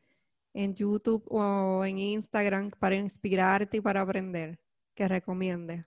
en 0.59 0.75
YouTube 0.75 1.23
o 1.29 1.85
en 1.85 1.99
Instagram 1.99 2.71
para 2.81 2.97
inspirarte 2.97 3.77
y 3.77 3.81
para 3.81 4.00
aprender? 4.00 4.59
Que 4.95 5.07
recomiendes. 5.07 5.87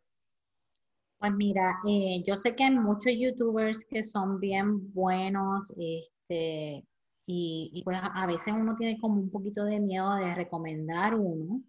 Pues 1.19 1.33
mira, 1.33 1.77
eh, 1.87 2.23
yo 2.25 2.37
sé 2.37 2.55
que 2.55 2.63
hay 2.63 2.71
muchos 2.71 3.13
youtubers 3.15 3.85
que 3.85 4.01
son 4.01 4.39
bien 4.39 4.91
buenos, 4.93 5.71
este, 5.77 6.85
y, 7.27 7.81
pues 7.83 7.97
a, 8.01 8.25
veces 8.25 8.53
uno 8.57 8.73
tiene 8.75 8.97
como 8.99 9.19
un 9.19 9.29
poquito 9.29 9.65
de 9.65 9.79
miedo 9.79 10.15
de 10.15 10.33
recomendar 10.33 11.15
uno, 11.15 11.61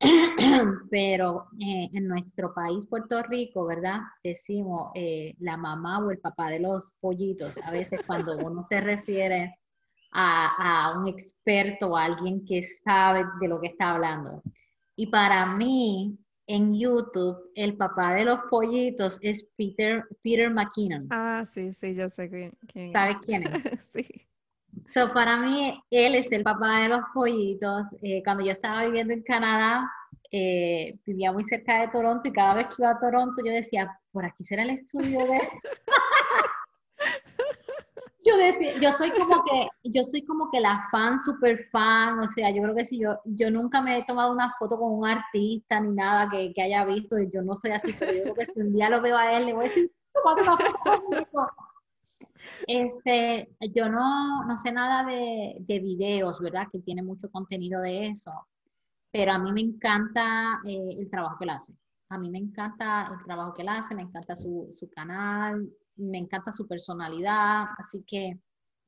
pero 0.90 1.46
eh, 1.58 1.88
en 1.92 2.06
nuestro 2.06 2.54
país, 2.54 2.86
Puerto 2.86 3.22
Rico, 3.22 3.64
¿verdad? 3.64 4.00
Decimos 4.22 4.90
eh, 4.94 5.34
la 5.38 5.56
mamá 5.56 5.98
o 5.98 6.10
el 6.10 6.18
papá 6.18 6.50
de 6.50 6.60
los 6.60 6.92
pollitos, 7.00 7.58
a 7.64 7.70
veces 7.70 8.00
cuando 8.06 8.36
uno 8.36 8.62
se 8.62 8.80
refiere 8.80 9.56
a, 10.12 10.90
a 10.90 10.98
un 10.98 11.08
experto 11.08 11.88
o 11.88 11.96
a 11.96 12.04
alguien 12.04 12.44
que 12.44 12.62
sabe 12.62 13.24
de 13.40 13.48
lo 13.48 13.60
que 13.60 13.68
está 13.68 13.92
hablando. 13.92 14.42
Y 14.96 15.06
para 15.06 15.46
mí, 15.46 16.18
en 16.46 16.74
YouTube, 16.74 17.50
el 17.54 17.76
papá 17.76 18.14
de 18.14 18.24
los 18.24 18.40
pollitos 18.50 19.18
es 19.22 19.48
Peter, 19.56 20.04
Peter 20.22 20.50
McKinnon. 20.50 21.06
Ah, 21.10 21.44
sí, 21.46 21.72
sí, 21.72 21.94
yo 21.94 22.08
sé 22.08 22.28
quién. 22.28 22.92
¿Sabes 22.92 23.16
quién 23.24 23.42
es? 23.44 23.90
sí. 23.92 24.06
So, 24.86 25.12
para 25.12 25.36
mí, 25.36 25.80
él 25.90 26.14
es 26.14 26.32
el 26.32 26.42
papá 26.42 26.80
de 26.80 26.88
los 26.88 27.00
pollitos. 27.14 27.94
Eh, 28.02 28.22
cuando 28.24 28.44
yo 28.44 28.52
estaba 28.52 28.84
viviendo 28.84 29.12
en 29.12 29.22
Canadá, 29.22 29.90
eh, 30.30 30.98
vivía 31.04 31.32
muy 31.32 31.44
cerca 31.44 31.80
de 31.80 31.88
Toronto 31.88 32.26
y 32.26 32.32
cada 32.32 32.54
vez 32.54 32.66
que 32.68 32.76
iba 32.78 32.90
a 32.90 32.98
Toronto 32.98 33.42
yo 33.44 33.52
decía, 33.52 33.98
por 34.10 34.24
aquí 34.24 34.44
será 34.44 34.62
el 34.62 34.70
estudio 34.70 35.26
de... 35.26 35.40
yo 38.24 38.36
decía, 38.36 38.78
yo 38.80 38.92
soy 38.92 39.10
como 39.10 39.42
que, 39.44 39.68
yo 39.84 40.04
soy 40.04 40.24
como 40.24 40.50
que 40.50 40.60
la 40.60 40.80
fan, 40.90 41.18
super 41.18 41.58
fan, 41.70 42.18
o 42.20 42.28
sea, 42.28 42.50
yo 42.50 42.62
creo 42.62 42.74
que 42.74 42.84
si 42.84 42.98
yo, 42.98 43.18
yo 43.24 43.50
nunca 43.50 43.80
me 43.80 43.98
he 43.98 44.04
tomado 44.04 44.32
una 44.32 44.54
foto 44.58 44.78
con 44.78 44.92
un 44.92 45.06
artista 45.06 45.80
ni 45.80 45.92
nada 45.94 46.28
que, 46.30 46.52
que 46.52 46.62
haya 46.62 46.84
visto, 46.84 47.18
y 47.18 47.30
yo 47.30 47.42
no 47.42 47.54
soy 47.54 47.72
así, 47.72 47.92
pero 47.98 48.12
yo 48.12 48.22
creo 48.22 48.34
que 48.34 48.46
si 48.46 48.60
un 48.60 48.72
día 48.72 48.88
lo 48.90 49.00
veo 49.00 49.16
a 49.16 49.32
él, 49.32 49.46
le 49.46 49.52
voy 49.52 49.64
a 49.64 49.68
decir, 49.68 49.90
tómate 50.12 50.42
una 50.42 50.56
foto 50.56 50.78
conmigo. 50.82 51.48
Este, 52.66 53.56
yo 53.74 53.88
no, 53.88 54.44
no 54.44 54.56
sé 54.56 54.70
nada 54.70 55.04
de, 55.04 55.56
de, 55.58 55.80
videos, 55.80 56.40
¿verdad? 56.40 56.68
Que 56.70 56.78
tiene 56.78 57.02
mucho 57.02 57.28
contenido 57.30 57.80
de 57.80 58.06
eso, 58.06 58.30
pero 59.10 59.32
a 59.32 59.38
mí 59.38 59.52
me 59.52 59.60
encanta 59.60 60.60
eh, 60.64 60.96
el 60.98 61.10
trabajo 61.10 61.38
que 61.38 61.44
él 61.44 61.50
hace. 61.50 61.74
A 62.08 62.18
mí 62.18 62.30
me 62.30 62.38
encanta 62.38 63.10
el 63.12 63.24
trabajo 63.24 63.54
que 63.54 63.62
él 63.62 63.68
hace, 63.68 63.94
me 63.94 64.02
encanta 64.02 64.36
su, 64.36 64.72
su 64.76 64.88
canal, 64.90 65.68
me 66.02 66.18
encanta 66.18 66.52
su 66.52 66.66
personalidad, 66.66 67.66
así 67.78 68.04
que 68.06 68.38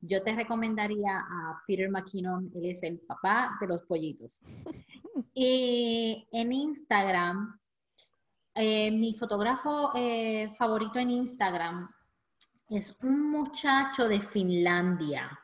yo 0.00 0.22
te 0.22 0.34
recomendaría 0.34 1.18
a 1.18 1.62
Peter 1.66 1.90
McKinnon, 1.90 2.50
él 2.54 2.66
es 2.66 2.82
el 2.82 3.00
papá 3.00 3.56
de 3.60 3.66
los 3.66 3.82
pollitos. 3.82 4.40
Y 5.36 6.28
en 6.30 6.52
Instagram, 6.52 7.58
eh, 8.54 8.92
mi 8.92 9.14
fotógrafo 9.14 9.90
eh, 9.96 10.48
favorito 10.56 11.00
en 11.00 11.10
Instagram 11.10 11.90
es 12.68 13.02
un 13.02 13.30
muchacho 13.30 14.06
de 14.06 14.20
Finlandia. 14.20 15.36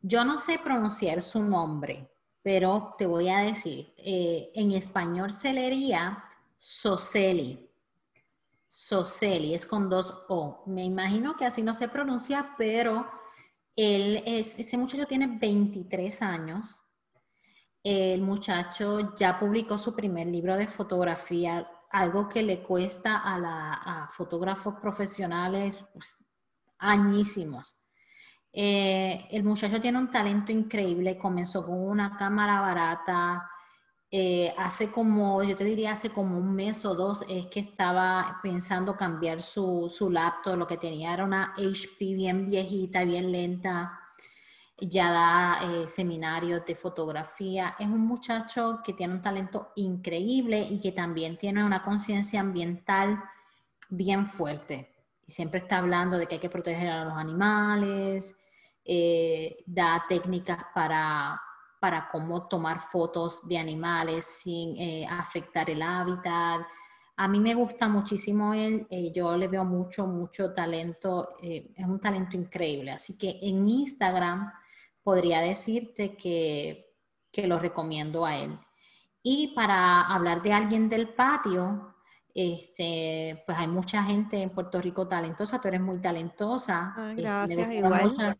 Yo 0.00 0.24
no 0.24 0.38
sé 0.38 0.58
pronunciar 0.58 1.20
su 1.20 1.42
nombre, 1.42 2.10
pero 2.42 2.94
te 2.96 3.06
voy 3.06 3.28
a 3.28 3.40
decir, 3.40 3.92
eh, 3.98 4.50
en 4.54 4.72
español 4.72 5.32
se 5.32 5.52
leería 5.52 6.24
Soseli. 6.56 7.69
Soseli 8.70 9.52
es 9.52 9.66
con 9.66 9.90
dos 9.90 10.24
O. 10.28 10.62
Me 10.66 10.84
imagino 10.84 11.36
que 11.36 11.44
así 11.44 11.60
no 11.60 11.74
se 11.74 11.88
pronuncia, 11.88 12.54
pero 12.56 13.10
él 13.74 14.22
es, 14.24 14.58
ese 14.58 14.78
muchacho 14.78 15.06
tiene 15.06 15.26
23 15.38 16.22
años. 16.22 16.80
El 17.82 18.22
muchacho 18.22 19.14
ya 19.16 19.38
publicó 19.38 19.76
su 19.76 19.94
primer 19.94 20.28
libro 20.28 20.56
de 20.56 20.68
fotografía, 20.68 21.68
algo 21.90 22.28
que 22.28 22.42
le 22.44 22.62
cuesta 22.62 23.18
a, 23.18 23.38
la, 23.38 24.08
fotógrafos 24.10 24.74
profesionales 24.80 25.84
pues, 25.92 26.16
añísimos. 26.78 27.76
Eh, 28.52 29.26
el 29.32 29.42
muchacho 29.42 29.80
tiene 29.80 29.98
un 29.98 30.10
talento 30.10 30.52
increíble, 30.52 31.18
comenzó 31.18 31.64
con 31.66 31.76
una 31.76 32.16
cámara 32.16 32.60
barata, 32.60 33.50
eh, 34.12 34.52
hace 34.58 34.90
como, 34.90 35.42
yo 35.44 35.54
te 35.54 35.62
diría, 35.64 35.92
hace 35.92 36.10
como 36.10 36.36
un 36.36 36.52
mes 36.54 36.84
o 36.84 36.94
dos 36.96 37.24
es 37.28 37.46
que 37.46 37.60
estaba 37.60 38.40
pensando 38.42 38.96
cambiar 38.96 39.40
su, 39.40 39.88
su 39.88 40.10
laptop, 40.10 40.56
lo 40.56 40.66
que 40.66 40.76
tenía 40.76 41.14
era 41.14 41.24
una 41.24 41.54
HP 41.56 42.14
bien 42.14 42.50
viejita, 42.50 43.04
bien 43.04 43.30
lenta, 43.30 44.00
ya 44.80 45.12
da 45.12 45.58
eh, 45.62 45.88
seminarios 45.88 46.64
de 46.64 46.74
fotografía, 46.74 47.76
es 47.78 47.86
un 47.86 48.00
muchacho 48.00 48.80
que 48.82 48.94
tiene 48.94 49.14
un 49.14 49.20
talento 49.20 49.72
increíble 49.76 50.66
y 50.68 50.80
que 50.80 50.90
también 50.90 51.36
tiene 51.36 51.62
una 51.62 51.82
conciencia 51.82 52.40
ambiental 52.40 53.22
bien 53.90 54.26
fuerte. 54.26 54.90
Siempre 55.26 55.60
está 55.60 55.78
hablando 55.78 56.18
de 56.18 56.26
que 56.26 56.36
hay 56.36 56.40
que 56.40 56.50
proteger 56.50 56.88
a 56.88 57.04
los 57.04 57.14
animales, 57.14 58.36
eh, 58.84 59.62
da 59.66 60.04
técnicas 60.08 60.64
para, 60.74 61.40
para 61.80 62.08
cómo 62.10 62.46
tomar 62.46 62.80
fotos 62.80 63.46
de 63.48 63.58
animales 63.58 64.24
sin 64.24 64.78
eh, 64.78 65.06
afectar 65.08 65.68
el 65.70 65.82
hábitat. 65.82 66.60
A 67.16 67.26
mí 67.28 67.40
me 67.40 67.54
gusta 67.54 67.88
muchísimo 67.88 68.54
él, 68.54 68.86
eh, 68.90 69.10
yo 69.12 69.36
le 69.36 69.48
veo 69.48 69.64
mucho, 69.64 70.06
mucho 70.06 70.52
talento, 70.52 71.36
es 71.42 71.86
un 71.86 71.98
talento 71.98 72.36
increíble. 72.36 72.92
Así 72.92 73.18
que 73.18 73.38
en 73.42 73.68
Instagram 73.68 74.52
podría 75.02 75.40
decirte 75.40 76.16
que, 76.16 76.94
que 77.32 77.46
lo 77.46 77.58
recomiendo 77.58 78.24
a 78.24 78.36
él. 78.36 78.58
Y 79.22 79.48
para 79.48 80.02
hablar 80.02 80.42
de 80.42 80.52
alguien 80.52 80.88
del 80.88 81.08
patio, 81.10 81.89
este, 82.34 83.42
pues 83.44 83.58
hay 83.58 83.66
mucha 83.66 84.02
gente 84.02 84.42
en 84.42 84.50
Puerto 84.50 84.80
Rico 84.80 85.08
talentosa, 85.08 85.60
tú 85.60 85.68
eres 85.68 85.80
muy 85.80 85.98
talentosa. 85.98 86.94
Este, 87.10 87.22
gracias, 87.22 87.68
me 87.68 87.76
igual. 87.76 88.38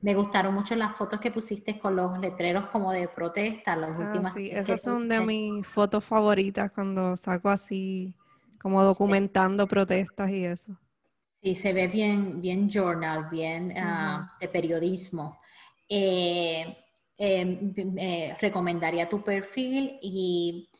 me 0.00 0.14
gustaron 0.14 0.54
mucho 0.54 0.76
las 0.76 0.96
fotos 0.96 1.20
que 1.20 1.30
pusiste 1.30 1.78
con 1.78 1.96
los 1.96 2.18
letreros 2.18 2.68
como 2.68 2.92
de 2.92 3.08
protesta, 3.08 3.76
las 3.76 3.90
ah, 3.90 3.98
últimas. 3.98 4.34
Sí, 4.34 4.50
esas 4.50 4.80
son 4.80 5.08
de 5.08 5.20
mis 5.20 5.66
fotos 5.66 6.04
favoritas 6.04 6.70
cuando 6.72 7.16
saco 7.16 7.48
así, 7.48 8.14
como 8.60 8.82
documentando 8.82 9.66
protestas 9.66 10.30
y 10.30 10.44
eso. 10.44 10.78
Sí, 11.42 11.54
se 11.54 11.72
ve 11.72 11.88
bien, 11.88 12.40
bien 12.40 12.70
journal, 12.70 13.28
bien 13.30 13.74
ah, 13.76 14.32
de 14.40 14.48
periodismo. 14.48 15.38
Eh, 15.88 16.76
em, 17.18 17.74
eh, 17.98 18.36
recomendaría 18.40 19.08
tu 19.08 19.22
perfil 19.22 19.98
y 20.00 20.70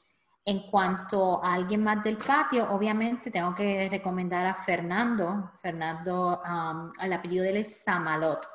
en 0.47 0.61
cuanto 0.71 1.43
a 1.43 1.55
alguien 1.55 1.83
más 1.83 2.05
del 2.05 2.19
patio, 2.19 2.71
obviamente 2.71 3.31
tengo 3.31 3.55
que 3.55 3.89
recomendar 3.89 4.47
a 4.47 4.55
Fernando. 4.55 5.53
Fernando, 5.63 6.41
al 6.45 7.13
apellido 7.13 7.45
de 7.45 7.51
él 7.51 7.57
es 7.59 7.83
Samalot. 7.83 8.47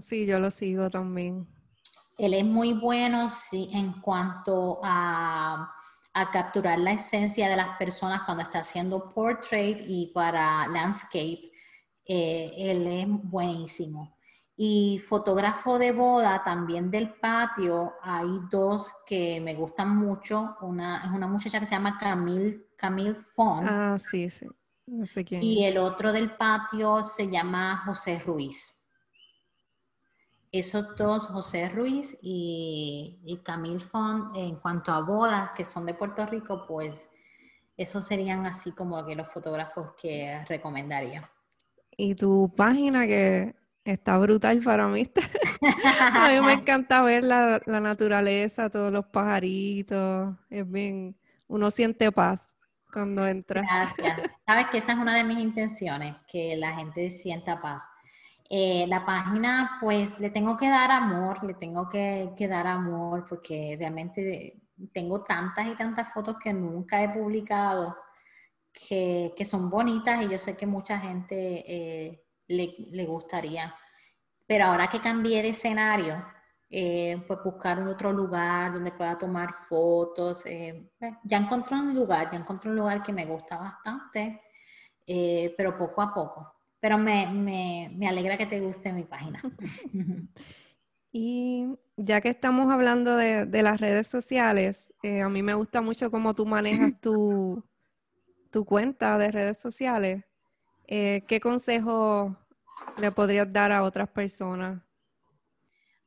sí, 0.00 0.26
yo 0.26 0.38
lo 0.38 0.50
sigo 0.50 0.90
también. 0.90 1.46
él 2.18 2.34
es 2.34 2.44
muy 2.44 2.74
bueno 2.74 3.28
en 3.52 3.92
cuanto 4.00 4.80
a, 4.82 5.74
capturar 6.30 6.78
la 6.78 6.92
esencia 6.92 7.48
de 7.48 7.56
las 7.56 7.78
personas 7.78 8.22
cuando 8.26 8.42
está 8.42 8.58
haciendo 8.58 9.14
portrait 9.14 9.82
y 9.86 10.08
para 10.12 10.66
landscape. 10.68 11.50
Eh, 12.04 12.52
él 12.58 12.86
es 12.86 13.06
buenísimo. 13.08 14.11
Y 14.56 14.98
fotógrafo 14.98 15.78
de 15.78 15.92
boda 15.92 16.42
también 16.44 16.90
del 16.90 17.14
patio, 17.14 17.94
hay 18.02 18.28
dos 18.50 18.92
que 19.06 19.40
me 19.40 19.54
gustan 19.54 19.96
mucho. 19.96 20.56
Una 20.60 21.04
es 21.04 21.10
una 21.10 21.26
muchacha 21.26 21.58
que 21.58 21.66
se 21.66 21.74
llama 21.74 21.96
Camille, 21.98 22.66
Camille 22.76 23.14
Font. 23.14 23.66
Ah, 23.68 23.96
sí, 23.98 24.28
sí. 24.30 24.46
No 24.86 25.06
sé 25.06 25.24
quién. 25.24 25.42
Y 25.42 25.64
el 25.64 25.78
otro 25.78 26.12
del 26.12 26.32
patio 26.32 27.02
se 27.02 27.30
llama 27.30 27.82
José 27.86 28.18
Ruiz. 28.18 28.78
Esos 30.50 30.96
dos, 30.96 31.28
José 31.28 31.70
Ruiz 31.70 32.18
y, 32.20 33.20
y 33.24 33.38
Camille 33.38 33.80
Font, 33.80 34.36
en 34.36 34.56
cuanto 34.56 34.92
a 34.92 35.00
bodas 35.00 35.52
que 35.56 35.64
son 35.64 35.86
de 35.86 35.94
Puerto 35.94 36.26
Rico, 36.26 36.66
pues 36.68 37.10
esos 37.76 38.04
serían 38.04 38.44
así 38.44 38.72
como 38.72 39.02
que 39.04 39.16
los 39.16 39.32
fotógrafos 39.32 39.94
que 40.00 40.44
recomendaría. 40.46 41.28
Y 41.96 42.14
tu 42.14 42.52
página 42.54 43.06
que 43.06 43.54
está 43.84 44.18
brutal 44.18 44.60
para 44.60 44.88
mí. 44.88 45.10
a 46.00 46.28
mí 46.28 46.46
me 46.46 46.52
encanta 46.60 47.02
ver 47.02 47.24
la, 47.24 47.60
la, 47.66 47.80
naturaleza, 47.80 48.70
todos 48.70 48.92
los 48.92 49.06
pajaritos. 49.06 50.34
Es 50.50 50.70
bien, 50.70 51.16
uno 51.48 51.70
siente 51.70 52.10
paz 52.12 52.54
cuando 52.92 53.26
entra. 53.26 53.62
Gracias. 53.62 54.30
Sabes 54.46 54.66
que 54.70 54.78
esa 54.78 54.92
es 54.92 54.98
una 54.98 55.16
de 55.16 55.24
mis 55.24 55.38
intenciones, 55.38 56.14
que 56.28 56.56
la 56.56 56.74
gente 56.74 57.10
sienta 57.10 57.60
paz. 57.60 57.88
Eh, 58.50 58.86
la 58.86 59.06
página, 59.06 59.78
pues 59.80 60.20
le 60.20 60.28
tengo 60.28 60.58
que 60.58 60.68
dar 60.68 60.90
amor, 60.90 61.42
le 61.42 61.54
tengo 61.54 61.88
que, 61.88 62.34
dar 62.48 62.66
amor 62.66 63.24
porque 63.26 63.76
realmente 63.78 64.60
tengo 64.92 65.22
tantas 65.24 65.68
y 65.68 65.74
tantas 65.74 66.12
fotos 66.12 66.36
que 66.38 66.52
nunca 66.52 67.02
he 67.02 67.08
publicado 67.08 67.96
que, 68.72 69.32
son 69.46 69.70
bonitas 69.70 70.22
y 70.22 70.28
yo 70.28 70.38
sé 70.38 70.54
que 70.54 70.66
mucha 70.66 70.98
gente 70.98 71.64
eh, 71.66 72.22
le, 72.52 73.06
gustaría. 73.06 73.74
Pero 74.46 74.66
ahora 74.66 74.88
que 74.88 75.00
cambié 75.00 75.42
de 75.42 75.50
escenario, 75.50 76.24
eh, 76.70 77.22
pues 77.26 77.38
buscar 77.44 77.80
otro 77.86 78.12
lugar 78.12 78.72
donde 78.72 78.92
pueda 78.92 79.18
tomar 79.18 79.54
fotos. 79.68 80.44
ya 81.24 81.36
encontré 81.36 81.76
un 81.76 81.94
lugar, 81.94 82.30
ya 82.30 82.38
encontré 82.38 82.70
un 82.70 82.76
lugar 82.76 83.02
que 83.02 83.12
me 83.12 83.26
gusta 83.26 83.56
bastante, 83.58 84.40
pero 85.56 85.76
poco 85.76 86.02
a 86.02 86.14
poco 86.14 86.52
pero 86.82 86.98
me, 86.98 87.96
alegra 88.08 88.36
que 88.36 88.46
te 88.46 88.60
guste 88.60 88.92
mi 88.92 89.04
página. 89.04 89.40
y 91.12 91.68
ya 91.96 92.20
que 92.20 92.28
estamos 92.28 92.72
hablando 92.72 93.16
de, 93.16 93.62
las 93.62 93.80
redes 93.80 94.08
sociales, 94.08 94.92
eh, 95.04 95.22
a 95.22 95.28
mí 95.28 95.44
me 95.44 95.54
gusta 95.54 95.80
mucho 95.80 96.10
cómo 96.10 96.34
tú 96.34 96.44
manejas 96.44 97.00
tu, 97.00 97.62
tu 98.50 98.64
cuenta 98.64 99.16
de 99.16 99.30
redes 99.30 99.58
sociales. 99.58 100.24
Eh, 100.88 101.22
¿Qué 101.28 101.38
consejo 101.38 102.36
le 102.98 103.10
podrías 103.10 103.52
dar 103.52 103.72
a 103.72 103.82
otras 103.82 104.08
personas? 104.08 104.80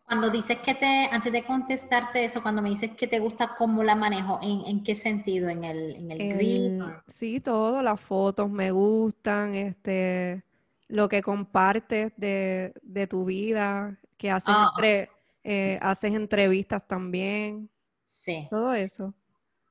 Cuando 0.05 0.29
dices 0.29 0.59
que 0.59 0.75
te, 0.75 1.09
antes 1.11 1.33
de 1.33 1.43
contestarte 1.43 2.23
eso, 2.23 2.43
cuando 2.43 2.61
me 2.61 2.69
dices 2.69 2.93
que 2.95 3.07
te 3.07 3.19
gusta 3.19 3.55
cómo 3.57 3.83
la 3.83 3.95
manejo, 3.95 4.39
¿en, 4.41 4.83
qué 4.83 4.93
sentido? 4.93 5.49
¿En 5.49 5.63
el, 5.63 5.95
en 5.95 6.11
el, 6.11 7.01
Sí, 7.07 7.39
todo, 7.39 7.81
las 7.81 7.99
fotos 7.99 8.49
me 8.49 8.69
gustan, 8.69 9.55
este, 9.55 10.43
lo 10.87 11.09
que 11.09 11.23
compartes 11.23 12.13
de, 12.17 13.07
tu 13.09 13.25
vida, 13.25 13.97
que 14.15 14.29
haces, 14.29 14.53
ah. 14.55 14.71
entre, 14.75 15.09
eh, 15.43 15.79
haces 15.81 16.13
entrevistas 16.13 16.87
también. 16.87 17.67
Sí. 18.05 18.47
Todo 18.51 18.75
eso. 18.75 19.11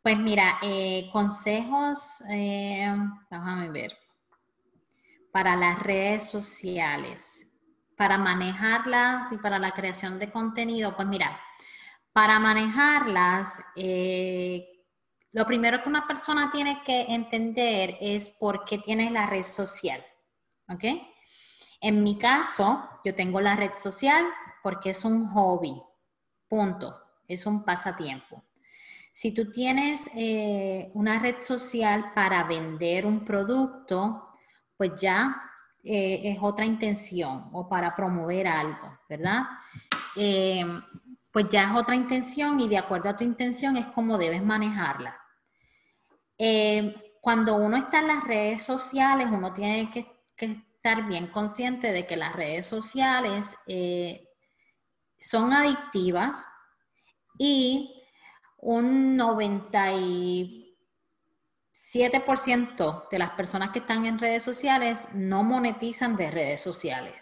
Pues 0.03 0.19
mira, 0.19 0.59
eh, 0.63 1.09
consejos, 1.13 2.23
eh, 2.29 2.93
déjame 3.31 3.71
ver, 3.71 3.93
para 5.35 5.57
las 5.57 5.83
redes 5.83 6.31
sociales, 6.31 7.45
para 7.97 8.17
manejarlas 8.17 9.33
y 9.33 9.37
para 9.37 9.59
la 9.59 9.73
creación 9.73 10.21
de 10.21 10.31
contenido, 10.31 10.95
pues 10.95 11.09
mira, 11.09 11.41
para 12.13 12.39
manejarlas, 12.39 13.61
lo 15.33 15.45
primero 15.45 15.83
que 15.83 15.89
una 15.89 16.07
persona 16.07 16.53
tiene 16.53 16.85
que 16.85 17.13
entender 17.13 17.97
es 18.01 18.31
por 18.31 18.65
qué 18.65 18.79
tienes 18.79 19.11
la 19.11 19.27
red 19.27 19.43
social. 19.43 20.01
¿ok? 20.69 20.85
En 21.81 22.05
mi 22.05 22.17
caso, 22.17 22.89
yo 23.05 23.13
tengo 23.17 23.41
la 23.41 23.57
red 23.57 23.73
social 23.75 24.25
porque 24.63 24.91
es 24.91 25.05
un 25.05 25.27
hobby, 25.31 25.75
punto, 26.47 26.97
es 27.27 27.45
un 27.45 27.65
pasatiempo. 27.65 28.45
Si 29.13 29.35
tú 29.35 29.51
tienes 29.51 30.09
eh, 30.15 30.93
una 30.95 31.19
red 31.19 31.41
social 31.41 32.13
para 32.15 32.45
vender 32.45 33.05
un 33.05 33.25
producto, 33.25 34.29
pues 34.77 34.93
ya 35.01 35.43
eh, 35.83 36.21
es 36.25 36.39
otra 36.41 36.65
intención 36.65 37.49
o 37.53 37.69
para 37.69 37.95
promover 37.95 38.47
algo, 38.47 38.99
¿verdad? 39.09 39.43
Eh, 40.17 40.65
pues 41.31 41.49
ya 41.49 41.71
es 41.71 41.77
otra 41.77 41.95
intención 41.95 42.61
y 42.61 42.69
de 42.69 42.79
acuerdo 42.79 43.09
a 43.09 43.17
tu 43.17 43.25
intención 43.25 43.77
es 43.77 43.87
como 43.89 44.19
debes 44.19 44.43
manejarla. 44.43 45.19
cuando 47.21 47.57
uno 47.57 47.77
está 47.77 48.01
en 48.01 48.09
las 48.09 48.25
redes 48.25 48.63
sociales, 48.63 49.29
uno 49.31 49.53
tiene 49.55 49.91
que, 49.91 50.07
que 50.37 50.65
estar 50.85 51.07
bien 51.07 51.29
consciente 51.29 51.93
de 51.93 52.07
que 52.07 52.15
las 52.15 52.37
redes 52.37 52.67
sociales 52.67 53.57
eh, 53.67 54.29
son 55.19 55.55
adictivas 55.55 56.47
y 57.39 58.03
un 58.59 59.19
97% 61.93 63.09
de 63.11 63.19
las 63.19 63.31
personas 63.31 63.71
que 63.71 63.81
están 63.81 64.07
en 64.07 64.19
redes 64.19 64.43
sociales 64.43 65.07
no 65.13 65.43
monetizan 65.43 66.17
de 66.17 66.31
redes 66.31 66.63
sociales. 66.63 67.15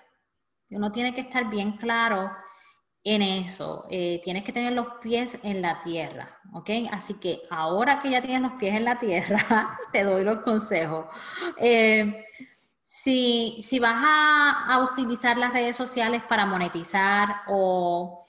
Uno 0.70 0.92
tiene 0.92 1.14
que 1.14 1.22
estar 1.22 1.50
bien 1.50 1.72
claro 1.72 2.30
en 3.04 3.22
eso. 3.22 3.86
Eh, 3.90 4.20
tienes 4.22 4.44
que 4.44 4.52
tener 4.52 4.72
los 4.72 4.86
pies 5.02 5.38
en 5.42 5.62
la 5.62 5.82
tierra, 5.82 6.38
¿ok? 6.52 6.70
Así 6.92 7.18
que 7.18 7.42
ahora 7.50 7.98
que 7.98 8.10
ya 8.10 8.22
tienes 8.22 8.42
los 8.42 8.52
pies 8.52 8.74
en 8.76 8.84
la 8.84 8.98
tierra, 8.98 9.78
te 9.92 10.04
doy 10.04 10.24
los 10.24 10.40
consejos. 10.40 11.06
Eh, 11.58 12.24
si, 12.84 13.78
vas 13.80 13.96
a, 14.04 14.86
utilizar 14.90 15.36
las 15.36 15.52
redes 15.52 15.76
sociales 15.76 16.22
para 16.28 16.46
monetizar 16.46 17.42
o 17.48 18.24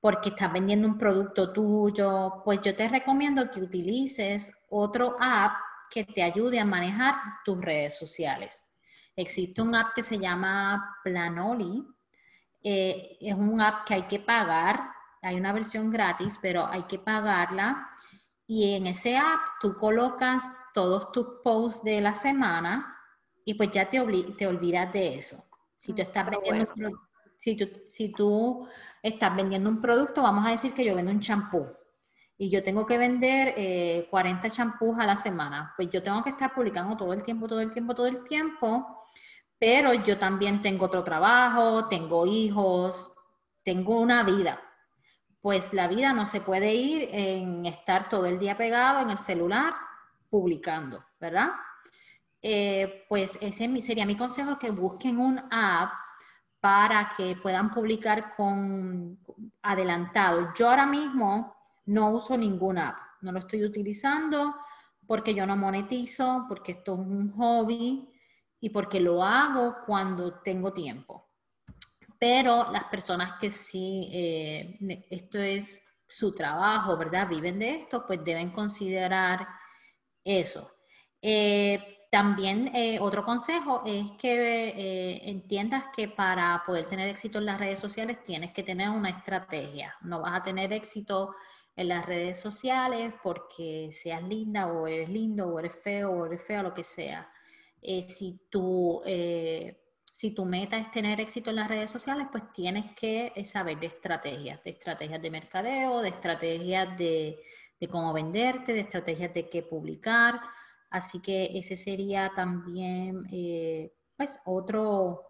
porque 0.00 0.28
estás 0.30 0.52
vendiendo 0.52 0.86
un 0.86 0.98
producto 0.98 1.52
tuyo, 1.52 2.42
pues 2.44 2.60
yo 2.60 2.74
te 2.76 2.88
recomiendo 2.88 3.50
que 3.50 3.60
utilices 3.60 4.52
otro 4.68 5.16
app 5.18 5.52
que 5.90 6.04
te 6.04 6.22
ayude 6.22 6.60
a 6.60 6.64
manejar 6.64 7.14
tus 7.44 7.60
redes 7.60 7.98
sociales. 7.98 8.64
Existe 9.16 9.62
un 9.62 9.74
app 9.74 9.94
que 9.94 10.02
se 10.02 10.18
llama 10.18 10.96
Planoli. 11.02 11.84
Eh, 12.62 13.16
es 13.20 13.34
un 13.34 13.60
app 13.60 13.86
que 13.86 13.94
hay 13.94 14.02
que 14.02 14.20
pagar. 14.20 14.90
Hay 15.22 15.36
una 15.36 15.52
versión 15.52 15.90
gratis, 15.90 16.38
pero 16.40 16.66
hay 16.66 16.84
que 16.84 16.98
pagarla. 16.98 17.90
Y 18.46 18.74
en 18.74 18.86
ese 18.86 19.16
app 19.16 19.40
tú 19.60 19.76
colocas 19.76 20.50
todos 20.72 21.10
tus 21.12 21.26
posts 21.42 21.84
de 21.84 22.00
la 22.00 22.14
semana 22.14 22.96
y 23.44 23.54
pues 23.54 23.70
ya 23.72 23.88
te, 23.88 24.00
te 24.36 24.46
olvidas 24.46 24.92
de 24.92 25.16
eso. 25.16 25.44
Si 25.76 25.92
tú, 25.92 26.02
mm, 26.02 26.04
estás 26.04 26.30
vendiendo 26.30 26.72
un 26.76 26.98
si, 27.36 27.56
tú, 27.56 27.68
si 27.88 28.12
tú 28.12 28.68
estás 29.02 29.34
vendiendo 29.34 29.70
un 29.70 29.80
producto, 29.80 30.22
vamos 30.22 30.46
a 30.46 30.50
decir 30.50 30.74
que 30.74 30.84
yo 30.84 30.94
vendo 30.94 31.10
un 31.10 31.20
champú 31.20 31.66
y 32.40 32.48
yo 32.50 32.62
tengo 32.62 32.86
que 32.86 32.96
vender 32.96 34.06
40 34.08 34.46
eh, 34.46 34.50
champús 34.50 34.96
a 34.98 35.04
la 35.04 35.16
semana, 35.16 35.74
pues 35.76 35.90
yo 35.90 36.00
tengo 36.02 36.22
que 36.22 36.30
estar 36.30 36.54
publicando 36.54 36.96
todo 36.96 37.12
el 37.12 37.24
tiempo, 37.24 37.48
todo 37.48 37.60
el 37.60 37.72
tiempo, 37.72 37.94
todo 37.96 38.06
el 38.06 38.22
tiempo, 38.22 39.04
pero 39.58 39.92
yo 39.92 40.18
también 40.18 40.62
tengo 40.62 40.86
otro 40.86 41.02
trabajo, 41.02 41.88
tengo 41.88 42.26
hijos, 42.26 43.12
tengo 43.64 44.00
una 44.00 44.22
vida. 44.22 44.60
Pues 45.40 45.74
la 45.74 45.88
vida 45.88 46.12
no 46.12 46.26
se 46.26 46.40
puede 46.40 46.74
ir 46.74 47.08
en 47.12 47.66
estar 47.66 48.08
todo 48.08 48.26
el 48.26 48.38
día 48.38 48.56
pegado 48.56 49.00
en 49.00 49.10
el 49.10 49.18
celular 49.18 49.74
publicando, 50.30 51.04
¿verdad? 51.18 51.50
Eh, 52.40 53.04
pues 53.08 53.36
ese 53.40 53.80
sería 53.80 54.06
mi 54.06 54.16
consejo, 54.16 54.58
que 54.58 54.70
busquen 54.70 55.18
un 55.18 55.40
app 55.50 55.92
para 56.60 57.10
que 57.16 57.36
puedan 57.36 57.70
publicar 57.72 58.34
con 58.36 59.18
adelantado. 59.62 60.52
Yo 60.54 60.70
ahora 60.70 60.86
mismo 60.86 61.57
no 61.88 62.10
uso 62.10 62.36
ninguna 62.36 62.90
app, 62.90 62.98
no 63.22 63.32
lo 63.32 63.38
estoy 63.38 63.64
utilizando 63.64 64.54
porque 65.06 65.34
yo 65.34 65.46
no 65.46 65.56
monetizo, 65.56 66.44
porque 66.48 66.72
esto 66.72 66.92
es 66.92 66.98
un 66.98 67.32
hobby 67.32 68.06
y 68.60 68.70
porque 68.70 69.00
lo 69.00 69.22
hago 69.22 69.76
cuando 69.86 70.40
tengo 70.40 70.72
tiempo. 70.72 71.30
Pero 72.18 72.70
las 72.70 72.84
personas 72.84 73.38
que 73.40 73.50
sí, 73.50 74.10
eh, 74.12 74.76
esto 75.08 75.38
es 75.38 75.82
su 76.06 76.34
trabajo, 76.34 76.96
¿verdad? 76.98 77.26
Viven 77.26 77.58
de 77.58 77.70
esto, 77.70 78.06
pues 78.06 78.22
deben 78.22 78.50
considerar 78.50 79.46
eso. 80.22 80.70
Eh, 81.22 82.06
también 82.10 82.70
eh, 82.74 82.98
otro 83.00 83.24
consejo 83.24 83.82
es 83.86 84.12
que 84.12 85.22
entiendas 85.24 85.84
que 85.94 86.08
para 86.08 86.62
poder 86.66 86.86
tener 86.86 87.08
éxito 87.08 87.38
en 87.38 87.46
las 87.46 87.58
redes 87.58 87.80
sociales 87.80 88.22
tienes 88.22 88.52
que 88.52 88.62
tener 88.62 88.90
una 88.90 89.10
estrategia. 89.10 89.96
No 90.02 90.20
vas 90.20 90.38
a 90.38 90.42
tener 90.42 90.72
éxito 90.72 91.34
en 91.78 91.88
las 91.88 92.04
redes 92.04 92.38
sociales 92.38 93.14
porque 93.22 93.88
seas 93.92 94.22
linda 94.22 94.66
o 94.66 94.86
eres 94.86 95.08
lindo 95.08 95.48
o 95.48 95.58
eres 95.58 95.74
feo 95.74 96.10
o 96.10 96.26
eres 96.26 96.42
fea, 96.42 96.62
lo 96.62 96.74
que 96.74 96.84
sea. 96.84 97.30
si, 97.80 98.40
tu, 98.50 99.00
si 100.12 100.30
tu 100.32 100.44
meta 100.44 100.76
es 100.76 100.90
tener 100.90 101.20
éxito 101.20 101.50
en 101.50 101.56
las 101.56 101.68
redes 101.68 101.90
sociales, 101.90 102.26
pues 102.30 102.52
tienes 102.52 102.92
que 102.94 103.32
saber 103.44 103.78
de 103.78 103.86
estrategias, 103.86 104.62
de 104.64 104.70
estrategias 104.70 105.22
de 105.22 105.30
mercadeo, 105.30 106.02
de 106.02 106.08
estrategias 106.08 106.98
de, 106.98 107.38
de 107.80 107.88
cómo 107.88 108.12
venderte, 108.12 108.72
de 108.72 108.80
estrategias 108.80 109.32
de 109.32 109.48
qué 109.48 109.62
publicar 109.62 110.40
Así 110.90 111.20
que 111.20 111.58
ese 111.58 111.76
sería 111.76 112.32
también 112.34 113.26
eh, 113.30 113.92
pues 114.16 114.40
otro, 114.46 115.22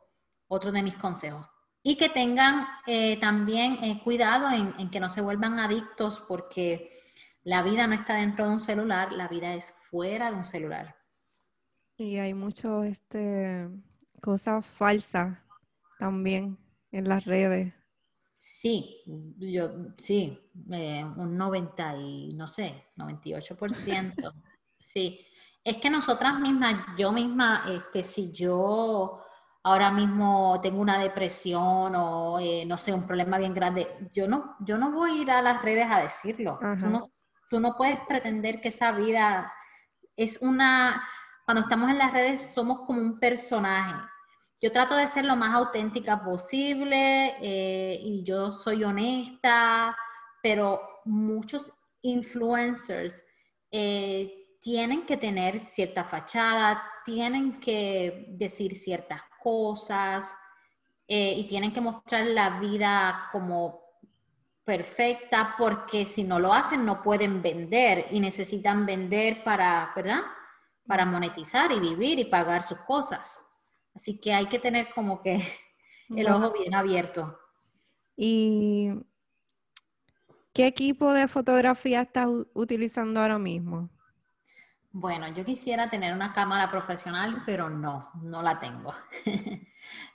otro 0.46 0.70
de 0.70 0.82
mis 0.82 0.96
consejos. 0.96 1.46
Y 1.82 1.96
que 1.96 2.08
tengan 2.08 2.66
eh, 2.86 3.18
también 3.20 3.82
eh, 3.82 4.00
cuidado 4.02 4.50
en, 4.50 4.90
que 4.90 5.00
no 5.00 5.08
se 5.08 5.20
vuelvan 5.20 5.58
adictos 5.58 6.24
porque 6.26 6.90
la 7.44 7.62
vida 7.62 7.86
no 7.86 7.94
está 7.94 8.14
dentro 8.14 8.46
de 8.46 8.52
un 8.52 8.58
celular, 8.58 9.12
la 9.12 9.28
vida 9.28 9.54
es 9.54 9.72
fuera 9.90 10.30
de 10.30 10.36
un 10.36 10.44
celular. 10.44 10.96
Y 11.96 12.18
hay 12.18 12.34
mucho 12.34 12.84
este 12.84 13.68
cosas 14.20 14.66
falsas 14.66 15.38
también 15.98 16.58
en 16.90 17.08
las 17.08 17.24
redes. 17.24 17.72
Sí, 18.34 19.02
yo 19.38 19.68
sí, 19.96 20.38
un 20.54 21.36
90 21.36 21.96
y 21.96 22.34
no 22.34 22.46
sé, 22.46 22.84
98%. 22.96 24.32
sí, 24.78 25.26
es 25.64 25.76
que 25.76 25.90
nosotras 25.90 26.38
mismas, 26.40 26.86
yo 26.96 27.12
misma, 27.12 27.64
este, 27.68 28.02
si 28.02 28.32
yo 28.32 29.22
ahora 29.62 29.90
mismo 29.90 30.61
tengo 30.62 30.81
una 30.81 30.99
depresión 30.99 31.94
o 31.94 32.38
eh, 32.40 32.64
no 32.66 32.77
sé, 32.77 32.92
un 32.92 33.07
problema 33.07 33.38
bien 33.38 33.55
grande, 33.55 33.88
yo 34.12 34.29
no, 34.29 34.57
yo 34.61 34.79
no 34.79 34.92
voy 34.92 35.11
a 35.11 35.23
ir 35.23 35.31
a 35.31 35.42
las 35.42 35.62
redes 35.62 35.87
a 35.90 36.01
decirlo. 36.01 36.59
Tú 37.51 37.61
no, 37.61 37.77
puedes 37.77 37.99
pretender 38.07 38.61
que 38.61 38.68
esa 38.68 38.92
vida 38.92 39.53
es 40.16 40.42
una, 40.42 41.03
cuando 41.44 41.62
estamos 41.62 41.90
en 41.90 41.99
las 41.99 42.12
redes 42.12 42.53
somos 42.53 42.81
como 42.87 43.01
un 43.01 43.18
personaje. 43.18 43.94
Yo 44.61 44.73
trato 44.73 44.97
de 44.97 45.09
ser 45.09 45.25
lo 45.25 45.37
más 45.37 45.55
auténtica 45.55 46.23
posible 46.23 47.37
eh, 47.40 47.99
y 48.03 48.25
yo 48.25 48.51
soy 48.51 48.85
honesta, 48.85 49.97
pero 50.42 50.81
muchos 51.05 51.73
influencers 52.03 53.25
eh, 53.71 54.57
tienen 54.61 55.07
que 55.07 55.16
tener 55.16 55.64
cierta 55.64 56.05
fachada, 56.05 56.83
tienen 57.05 57.61
que 57.61 58.27
decir 58.31 58.77
ciertas 58.77 59.23
cosas 59.42 60.37
eh, 61.07 61.35
y 61.37 61.46
tienen 61.46 61.72
que 61.72 61.81
mostrar 61.81 62.27
la 62.27 62.61
vida 62.61 63.29
como 63.33 63.81
perfecta 64.64 65.55
porque 65.57 66.05
si 66.05 66.24
no 66.24 66.38
lo 66.38 66.53
hacen 66.53 66.85
no 66.85 67.03
pueden 67.03 67.40
vender 67.40 68.07
y 68.11 68.20
necesitan 68.20 68.85
vender 68.85 69.42
para, 69.42 69.90
¿verdad? 69.96 70.20
Para 70.87 71.07
monetizar 71.07 71.72
y 71.72 71.81
vivir 71.81 72.18
y 72.18 72.27
pagar 72.27 72.62
sus 72.62 72.79
cosas. 72.81 73.42
Así 73.94 74.20
que 74.20 74.35
hay 74.35 74.46
que 74.46 74.59
tener 74.59 74.88
como 74.94 75.22
que 75.22 75.40
el 76.16 76.29
ojo 76.29 76.53
bien 76.53 76.74
abierto. 76.74 77.38
¿Y 78.14 78.90
qué 80.53 80.66
equipo 80.66 81.12
de 81.12 81.29
fotografía 81.29 82.03
estás 82.03 82.29
utilizando 82.53 83.20
ahora 83.20 83.38
mismo? 83.38 83.88
Bueno, 84.90 85.29
yo 85.29 85.44
quisiera 85.44 85.90
tener 85.90 86.14
una 86.14 86.33
cámara 86.33 86.70
profesional, 86.70 87.42
pero 87.44 87.68
no, 87.68 88.11
no 88.22 88.42
la 88.42 88.59
tengo. 88.59 88.94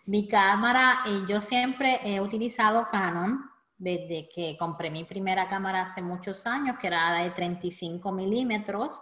mi 0.06 0.28
cámara, 0.28 1.04
eh, 1.06 1.24
yo 1.28 1.42
siempre 1.42 2.00
he 2.04 2.20
utilizado 2.20 2.88
Canon 2.92 3.50
desde 3.78 4.30
que 4.34 4.58
compré 4.58 4.90
mi 4.90 5.04
primera 5.04 5.48
cámara 5.48 5.84
hace 5.84 6.02
muchos 6.02 6.48
años, 6.48 6.78
que 6.80 6.88
era 6.88 7.24
de 7.24 7.30
35 7.32 8.12
milímetros. 8.12 9.00